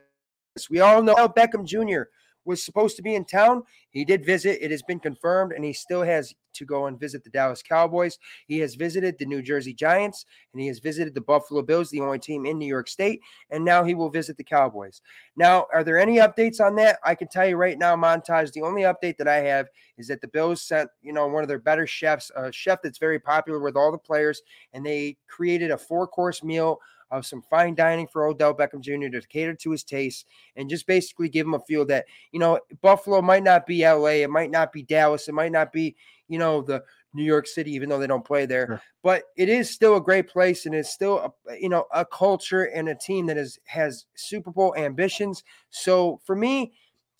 [0.71, 2.09] we all know Beckham Jr
[2.45, 3.63] was supposed to be in town.
[3.89, 4.59] He did visit.
[4.61, 8.17] It has been confirmed, and he still has to go and visit the Dallas Cowboys.
[8.47, 11.99] He has visited the New Jersey Giants, and he has visited the Buffalo Bills, the
[11.99, 15.01] only team in New York State, and now he will visit the Cowboys.
[15.35, 16.99] Now, are there any updates on that?
[17.03, 18.53] I can tell you right now, montage.
[18.53, 19.67] The only update that I have
[19.97, 22.99] is that the Bills sent, you know, one of their better chefs, a chef that's
[22.99, 24.41] very popular with all the players,
[24.73, 26.79] and they created a four-course meal
[27.17, 29.09] of some fine dining for Odell Beckham Jr.
[29.09, 32.59] to cater to his taste and just basically give him a feel that, you know,
[32.81, 35.95] Buffalo might not be LA, it might not be Dallas, it might not be,
[36.27, 38.81] you know, the New York City, even though they don't play there, sure.
[39.01, 42.65] but it is still a great place and it's still, a, you know, a culture
[42.65, 45.43] and a team that is has Super Bowl ambitions.
[45.69, 46.73] So for me,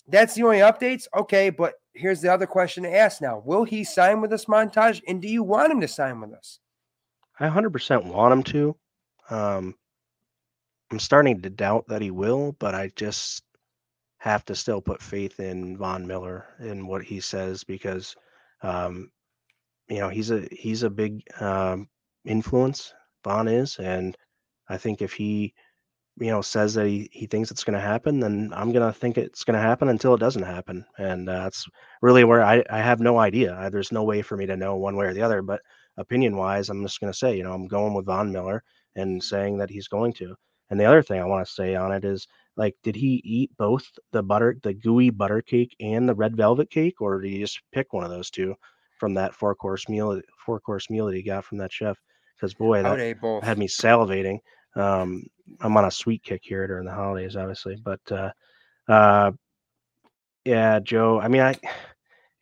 [0.08, 1.06] that's the only updates.
[1.16, 5.00] Okay, but here's the other question to ask now: Will he sign with us, Montage?
[5.08, 6.60] And do you want him to sign with us?
[7.38, 8.76] I 100% want him to.
[9.28, 9.74] Um,
[10.90, 13.42] I'm starting to doubt that he will, but I just
[14.18, 18.16] have to still put faith in Von Miller and what he says because,
[18.62, 19.10] um,
[19.88, 21.88] you know, he's a he's a big um,
[22.24, 22.92] influence.
[23.24, 24.16] Von is, and
[24.68, 25.54] I think if he,
[26.18, 28.98] you know, says that he, he thinks it's going to happen, then I'm going to
[28.98, 31.66] think it's going to happen until it doesn't happen, and uh, that's
[32.02, 33.68] really where I I have no idea.
[33.72, 35.62] There's no way for me to know one way or the other, but
[35.98, 38.62] opinion wise, I'm just going to say, you know, I'm going with Von Miller
[38.96, 40.36] and saying that he's going to.
[40.70, 43.50] And the other thing I want to say on it is like, did he eat
[43.56, 47.38] both the butter, the gooey butter cake and the red velvet cake, or did he
[47.38, 48.54] just pick one of those two
[48.98, 51.98] from that four course meal, four course meal that he got from that chef?
[52.36, 52.98] Because boy, that
[53.42, 54.38] had me salivating.
[54.74, 55.24] Um,
[55.60, 58.30] I'm on a sweet kick here during the holidays, obviously, but uh,
[58.88, 59.32] uh,
[60.44, 61.20] yeah, Joe.
[61.20, 61.54] I mean, I,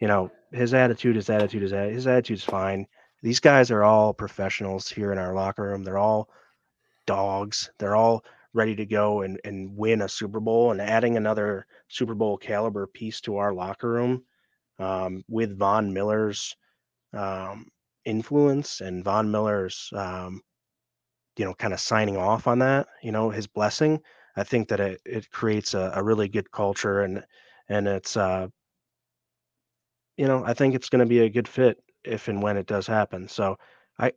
[0.01, 2.87] you know, his attitude, his attitude, his his attitude's fine.
[3.23, 5.85] These guys are all professionals here in our locker room.
[5.85, 6.29] They're all
[7.07, 7.71] dogs.
[7.79, 12.15] They're all ready to go and, and win a Super Bowl and adding another Super
[12.15, 14.23] Bowl caliber piece to our locker room
[14.79, 16.57] um, with Von Miller's
[17.13, 17.67] um,
[18.05, 20.41] influence and Von Miller's, um,
[21.37, 24.01] you know, kind of signing off on that, you know, his blessing.
[24.37, 27.25] I think that it, it creates a, a really good culture and,
[27.69, 28.49] and it's, uh,
[30.17, 32.67] you know, I think it's going to be a good fit if and when it
[32.67, 33.29] does happen.
[33.29, 33.57] So
[33.99, 34.13] I,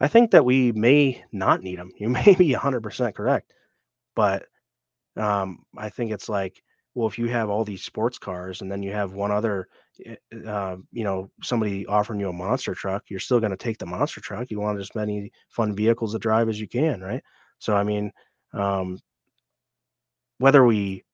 [0.00, 1.92] I think that we may not need him.
[1.98, 3.52] You may be 100% correct.
[4.16, 4.46] But
[5.16, 6.62] um, I think it's like
[6.94, 9.68] well, if you have all these sports cars and then you have one other,
[10.04, 13.78] eh, uh, you know, somebody offering you a monster truck, you're still going to take
[13.78, 14.50] the monster truck.
[14.50, 17.22] You want as many fun vehicles to drive as you can, right?
[17.60, 18.10] So, I mean,
[18.52, 18.98] um,
[20.38, 21.04] whether we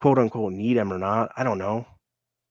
[0.00, 1.86] quote unquote need him or not, I don't know,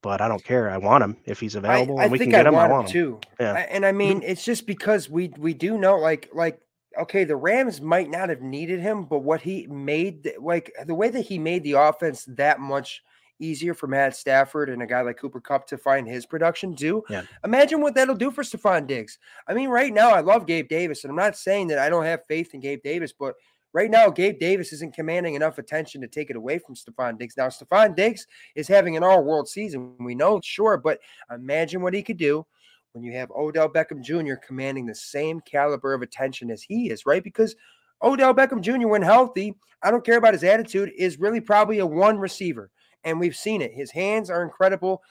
[0.02, 0.70] but I don't care.
[0.70, 2.56] I want him if he's available I, I and we can get I him.
[2.56, 3.20] I want want him too.
[3.40, 3.66] Yeah.
[3.70, 3.98] And I mm-hmm.
[3.98, 6.62] mean, it's just because we we do know, like like
[7.00, 11.10] okay, the Rams might not have needed him, but what he made, like the way
[11.10, 13.04] that he made the offense that much
[13.40, 17.04] easier for Matt Stafford and a guy like Cooper Kupp to find his production do.
[17.10, 17.22] Yeah.
[17.46, 19.18] Imagine what that'll do for Stefon Diggs.
[19.48, 22.06] I mean, right now I love Gabe Davis, and I'm not saying that I don't
[22.06, 23.36] have faith in Gabe Davis, but
[23.74, 27.38] right now Gabe Davis isn't commanding enough attention to take it away from Stefon Diggs.
[27.38, 29.96] Now Stefon Diggs is having an all-world season.
[30.00, 31.00] We know, sure, but
[31.34, 32.46] imagine what he could do
[32.94, 34.36] when you have Odell Beckham Jr.
[34.36, 37.24] commanding the same caliber of attention as he is, right?
[37.24, 37.56] Because
[38.02, 39.54] Odell Beckham Jr., when healthy,
[39.84, 42.72] I don't care about his attitude, is really probably a one receiver.
[43.04, 43.74] And we've seen it.
[43.74, 45.02] His hands are incredible.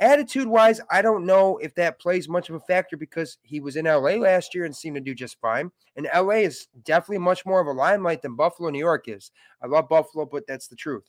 [0.00, 3.76] Attitude wise, I don't know if that plays much of a factor because he was
[3.76, 5.70] in LA last year and seemed to do just fine.
[5.94, 9.30] And LA is definitely much more of a limelight than Buffalo, New York is.
[9.62, 11.04] I love Buffalo, but that's the truth.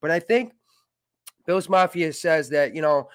[0.00, 0.52] But I think
[1.44, 3.08] Bills Mafia says that, you know,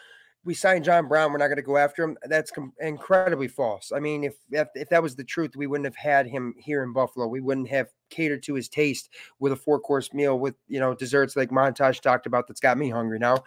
[0.44, 2.18] we signed John Brown, we're not going to go after him.
[2.24, 3.92] That's com- incredibly false.
[3.96, 6.82] I mean, if, if if that was the truth, we wouldn't have had him here
[6.84, 7.28] in Buffalo.
[7.28, 9.10] We wouldn't have catered to his taste
[9.40, 12.48] with a four course meal with you know desserts like Montage talked about.
[12.48, 13.44] That's got me hungry now.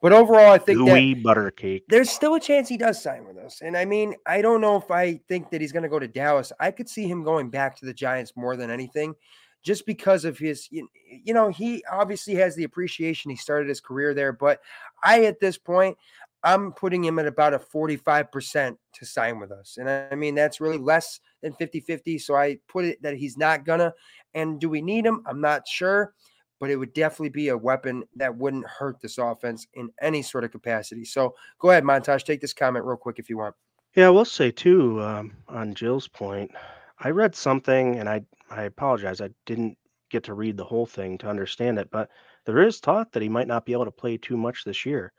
[0.00, 1.84] But overall, I think that Gooey butter cake.
[1.88, 3.62] there's still a chance he does sign with us.
[3.62, 6.06] And I mean, I don't know if I think that he's going to go to
[6.06, 6.52] Dallas.
[6.60, 9.14] I could see him going back to the Giants more than anything,
[9.64, 13.30] just because of his, you know, he obviously has the appreciation.
[13.30, 14.60] He started his career there, but
[15.02, 15.98] I, at this point,
[16.44, 19.76] I'm putting him at about a 45% to sign with us.
[19.78, 22.18] And I I mean, that's really less than 50 50.
[22.18, 23.92] So I put it that he's not gonna.
[24.34, 25.22] And do we need him?
[25.26, 26.14] I'm not sure,
[26.60, 30.44] but it would definitely be a weapon that wouldn't hurt this offense in any sort
[30.44, 31.04] of capacity.
[31.04, 33.54] So go ahead, Montage, take this comment real quick if you want.
[33.94, 36.50] Yeah, I will say too, um, on Jill's point,
[37.00, 39.76] I read something and I I apologize, I didn't
[40.10, 42.08] get to read the whole thing to understand it, but
[42.46, 45.12] there is talk that he might not be able to play too much this year.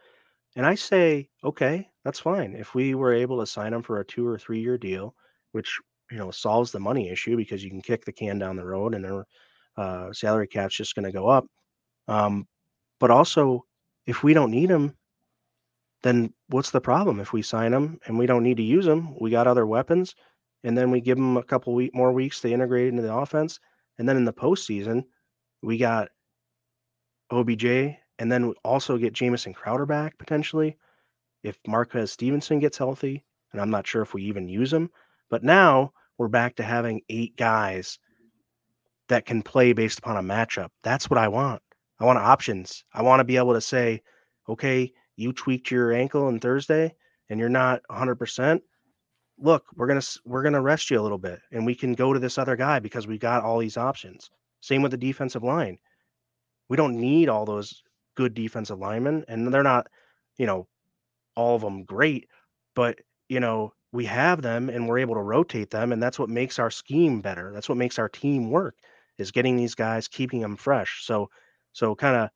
[0.56, 2.56] And I say, okay, that's fine.
[2.56, 5.14] If we were able to sign him for a two or three year deal,
[5.52, 5.80] which
[6.12, 8.96] you know solves the money issue because you can kick the can down the road
[8.96, 9.26] and their
[9.78, 11.46] uh, salary cap's just going to go up.
[12.08, 12.48] Um,
[13.00, 13.66] but also,
[14.06, 14.96] if we don't need him,
[16.02, 19.16] then what's the problem if we sign him and we don't need to use him?
[19.20, 20.16] We got other weapons,
[20.64, 23.60] and then we give him a couple week more weeks to integrate into the offense,
[23.98, 25.04] and then in the postseason,
[25.62, 26.10] we got
[27.32, 30.78] OBJ, and then we also get Jamison Crowder back potentially
[31.44, 34.90] if Marquez Stevenson gets healthy, and I'm not sure if we even use him.
[35.30, 38.00] But now we're back to having eight guys
[39.10, 40.70] that can play based upon a matchup.
[40.84, 41.62] That's what I want.
[42.00, 42.84] I want options.
[42.94, 44.02] I want to be able to say,
[44.48, 46.94] okay, you tweaked your ankle on Thursday
[47.30, 48.62] and you're not 100%.
[49.38, 51.94] Look, we're going to we're going to rest you a little bit and we can
[51.94, 54.30] go to this other guy because we got all these options.
[54.62, 55.78] Same with the defensive line.
[56.70, 57.84] We don't need all those
[58.16, 59.88] good defensive linemen and they're not,
[60.38, 60.68] you know,
[61.36, 62.28] all of them great,
[62.76, 66.30] but you know, we have them and we're able to rotate them and that's what
[66.30, 67.52] makes our scheme better.
[67.54, 68.76] That's what makes our team work
[69.20, 71.06] is getting these guys, keeping them fresh.
[71.06, 71.30] So
[71.74, 72.30] so kind of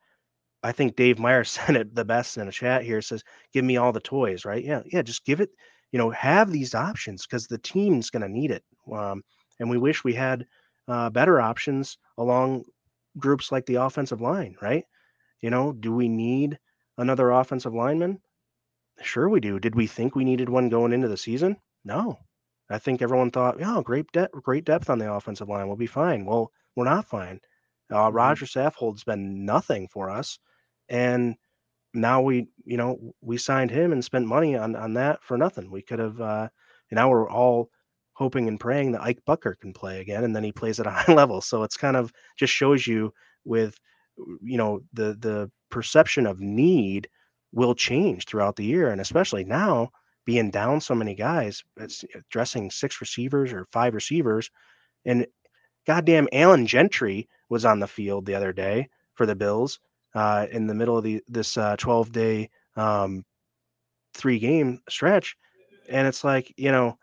[0.64, 3.24] I think Dave Meyer said it the best in a chat here says,
[3.54, 4.64] give me all the toys, right?
[4.64, 5.50] Yeah, yeah, just give it,
[5.92, 8.64] you know, have these options because the team's going to need it.
[8.92, 9.24] Um,
[9.60, 10.46] and we wish we had
[10.88, 12.66] uh, better options along
[13.18, 14.86] groups like the offensive line, right?
[15.42, 16.58] You know, do we need
[16.98, 18.20] another offensive lineman?
[19.02, 19.60] Sure, we do.
[19.60, 21.58] Did we think we needed one going into the season?
[21.84, 22.20] No.
[22.70, 25.68] I think everyone thought, yeah, great depth, great depth on the offensive line.
[25.68, 26.26] We'll be fine.
[26.26, 27.40] Well, we're not fine.
[27.92, 28.14] Uh, Mhm.
[28.14, 30.40] Roger Saffold's been nothing for us,
[30.90, 31.36] and
[31.94, 35.72] now we, you know, we signed him and spent money on on that for nothing.
[35.72, 36.50] We could have, uh,
[36.92, 37.70] and now we're all
[38.14, 40.92] hoping and praying that Ike Boettger can play again, and then he plays at a
[40.92, 41.42] high level.
[41.42, 43.14] So it's kind of just shows you
[43.46, 43.80] with,
[44.42, 47.10] you know, the the perception of need
[47.52, 49.90] will change throughout the year, and especially now
[50.26, 54.50] being down so many guys, it's addressing six receivers or five receivers,
[55.06, 55.28] and
[55.86, 59.80] goddamn Alan Gentry was on the field the other day for the Bills
[60.16, 63.24] uh, in the middle of the this uh, 12 day um,
[64.14, 65.36] three game stretch,
[65.90, 66.98] and it's like you know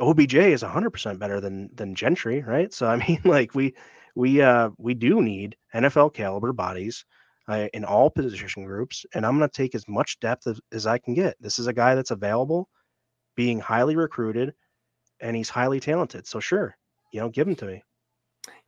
[0.00, 2.72] OBJ is 100% better than than Gentry, right?
[2.72, 3.74] So I mean, like we
[4.14, 7.04] we uh we do need NFL caliber bodies
[7.48, 10.86] uh, in all position groups, and I'm going to take as much depth as, as
[10.86, 11.36] I can get.
[11.40, 12.68] This is a guy that's available,
[13.36, 14.54] being highly recruited,
[15.20, 16.26] and he's highly talented.
[16.26, 16.76] So sure,
[17.14, 17.82] you know, give them to me.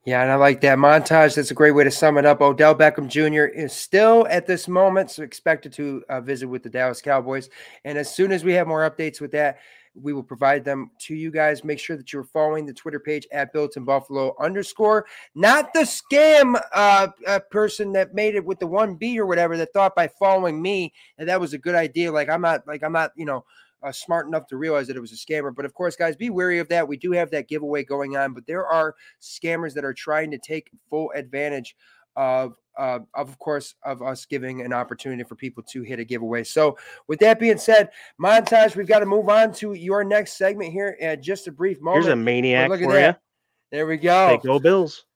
[0.05, 1.34] Yeah, and I like that montage.
[1.34, 2.40] That's a great way to sum it up.
[2.40, 3.53] Odell Beckham Jr.
[3.53, 7.51] is still at this moment so expected to uh, visit with the Dallas Cowboys.
[7.84, 9.59] And as soon as we have more updates with that,
[10.01, 11.64] we will provide them to you guys.
[11.64, 15.80] Make sure that you're following the Twitter page at Built in Buffalo underscore, not the
[15.80, 19.97] scam uh, uh, person that made it with the one B or whatever that thought
[19.97, 22.12] by following me that that was a good idea.
[22.12, 23.44] Like I'm not, like I'm not, you know,
[23.83, 25.55] uh, smart enough to realize that it was a scammer.
[25.55, 26.87] But of course, guys, be wary of that.
[26.87, 30.39] We do have that giveaway going on, but there are scammers that are trying to
[30.39, 31.77] take full advantage
[32.16, 36.45] of uh, of course, of us giving an opportunity for people to hit a giveaway.
[36.45, 36.77] So,
[37.09, 40.97] with that being said, montage, we've got to move on to your next segment here.
[41.01, 42.05] And just a brief moment.
[42.05, 43.14] Here's a maniac look at for that.
[43.14, 43.77] you.
[43.77, 44.29] There we go.
[44.29, 45.07] Hey, go Bills.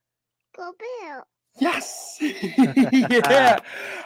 [0.57, 1.25] Go Bills.
[1.59, 2.19] Yes.
[2.21, 3.59] yeah.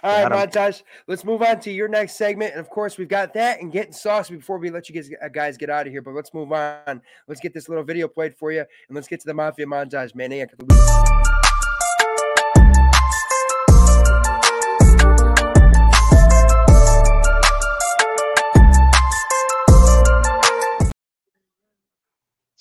[0.02, 0.82] All right, montage.
[1.06, 2.52] Let's move on to your next segment.
[2.52, 5.28] And of course, we've got that and getting saucy before we let you guys, uh,
[5.28, 6.02] guys get out of here.
[6.02, 7.02] But let's move on.
[7.28, 8.60] Let's get this little video played for you.
[8.60, 11.24] And let's get to the Mafia montage, maniac of the week.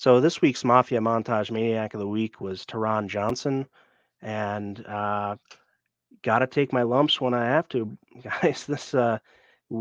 [0.04, 3.66] So this week's Mafia Montage Maniac of the Week was Taron Johnson,
[4.24, 5.36] and uh,
[6.22, 7.96] got to take my lumps when I have to,
[8.42, 8.66] guys.
[8.66, 9.18] This uh,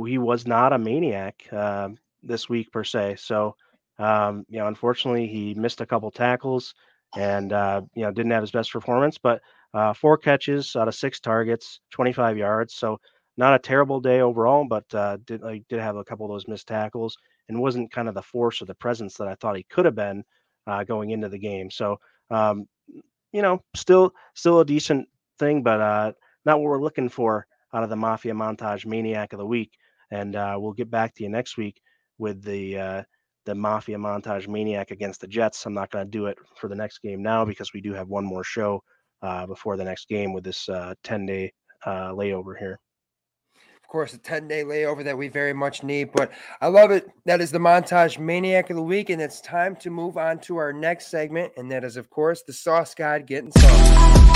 [0.05, 1.89] he was not a maniac uh,
[2.23, 3.17] this week per se.
[3.19, 3.55] So
[3.99, 6.73] um, you know, unfortunately, he missed a couple tackles
[7.15, 9.41] and uh, you know didn't have his best performance, but
[9.73, 12.75] uh, four catches out of six targets, 25 yards.
[12.75, 12.99] So
[13.37, 16.47] not a terrible day overall, but uh, did like did have a couple of those
[16.47, 17.17] missed tackles
[17.49, 19.95] and wasn't kind of the force or the presence that I thought he could have
[19.95, 20.23] been
[20.67, 21.69] uh, going into the game.
[21.71, 21.99] So,
[22.31, 22.67] um,
[23.33, 25.07] you know, still still a decent
[25.39, 26.13] thing, but uh,
[26.45, 29.71] not what we're looking for out of the Mafia Montage Maniac of the Week.
[30.11, 31.81] And uh, we'll get back to you next week
[32.19, 33.03] with the uh,
[33.45, 35.65] the Mafia Montage Maniac against the Jets.
[35.65, 38.07] I'm not going to do it for the next game now because we do have
[38.07, 38.81] one more show
[39.21, 40.69] uh, before the next game with this
[41.03, 41.51] 10 day
[41.85, 42.79] layover here
[43.93, 46.11] course, a 10 day layover that we very much need.
[46.13, 47.07] But I love it.
[47.25, 49.11] That is the montage maniac of the week.
[49.11, 51.53] And it's time to move on to our next segment.
[51.57, 54.33] And that is, of course, the sauce guide getting sauce.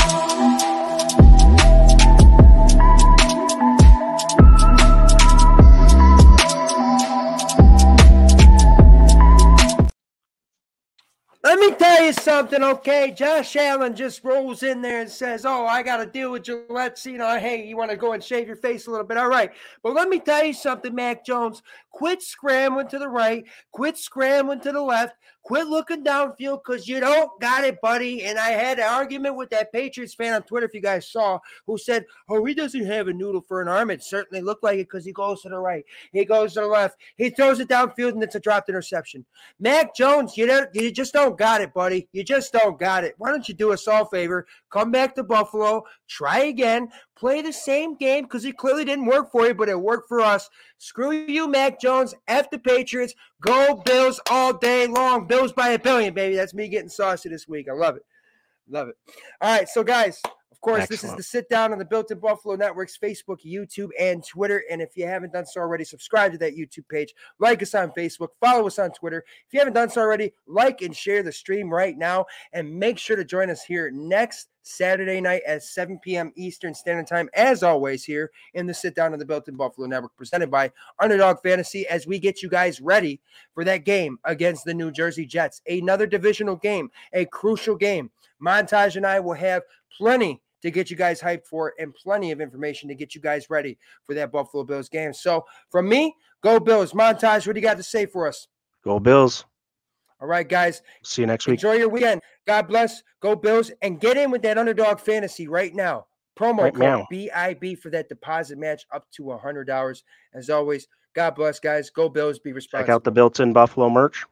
[12.08, 13.12] You something, okay?
[13.12, 17.06] Josh Allen just rolls in there and says, Oh, I got to deal with Gillette.
[17.06, 19.18] You know, hey, you want to go and shave your face a little bit?
[19.18, 19.52] All right.
[19.84, 21.62] But let me tell you something, Mac Jones.
[21.92, 25.16] Quit scrambling to the right, quit scrambling to the left,
[25.48, 28.26] quit looking downfield because you don't got it, buddy.
[28.26, 31.40] And I had an argument with that Patriots fan on Twitter, if you guys saw,
[31.66, 33.90] who said, Oh, he doesn't have a noodle for an arm.
[33.90, 36.68] It certainly looked like it because he goes to the right, he goes to the
[36.68, 39.26] left, he throws it downfield, and it's a dropped interception.
[39.58, 42.10] Mac Jones, you, don't, you just don't got it, buddy.
[42.12, 43.16] You just don't got it.
[43.18, 44.48] Why don't you do us all a favor?
[44.70, 49.32] Come back to Buffalo, try again, play the same game because it clearly didn't work
[49.32, 50.50] for you, but it worked for us.
[50.78, 52.14] Screw you, Mac Jones.
[52.28, 53.14] F the Patriots.
[53.42, 55.28] Go Bills all day long.
[55.28, 56.36] Bills by a billion, baby.
[56.36, 57.68] That's me getting saucy this week.
[57.70, 58.06] I love it.
[58.70, 58.96] Love it.
[59.42, 59.68] All right.
[59.68, 60.22] So, guys,
[60.58, 61.02] of course, Excellent.
[61.02, 64.64] this is the sit down on the Built in Buffalo Network's Facebook, YouTube, and Twitter.
[64.72, 67.92] And if you haven't done so already, subscribe to that YouTube page, like us on
[67.92, 69.24] Facebook, follow us on Twitter.
[69.46, 72.26] If you haven't done so already, like and share the stream right now.
[72.54, 76.34] And make sure to join us here next Saturday night at 7 p.m.
[76.36, 79.86] Eastern Standard Time, as always, here in the sit down on the Built in Buffalo
[79.86, 83.22] Network, presented by Underdog Fantasy, as we get you guys ready
[83.54, 85.62] for that game against the New Jersey Jets.
[85.68, 88.10] Another divisional game, a crucial game.
[88.42, 89.64] Montage and I will have
[89.98, 93.50] plenty to get you guys hyped for and plenty of information to get you guys
[93.50, 95.14] ready for that Buffalo Bills game.
[95.14, 96.94] So from me, go Bills.
[96.94, 98.48] Montage, what do you got to say for us?
[98.84, 99.46] Go Bills.
[100.20, 100.82] All right, guys.
[101.04, 101.60] See you next week.
[101.60, 102.22] Enjoy your weekend.
[102.48, 103.04] God bless.
[103.22, 106.08] Go Bills and get in with that underdog fantasy right now.
[106.38, 110.04] Promo right code BIB for that deposit match up to a hundred dollars.
[110.34, 111.90] As always, God bless, guys.
[111.90, 112.40] Go Bills.
[112.40, 112.86] Be responsible.
[112.86, 114.26] Check out the built-in Buffalo merch.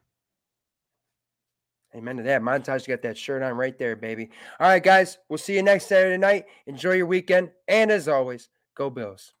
[1.96, 2.42] Amen to that.
[2.42, 4.28] Montage got that shirt on right there, baby.
[4.60, 5.18] All right, guys.
[5.28, 6.44] We'll see you next Saturday night.
[6.66, 7.50] Enjoy your weekend.
[7.66, 9.32] And as always, go Bills.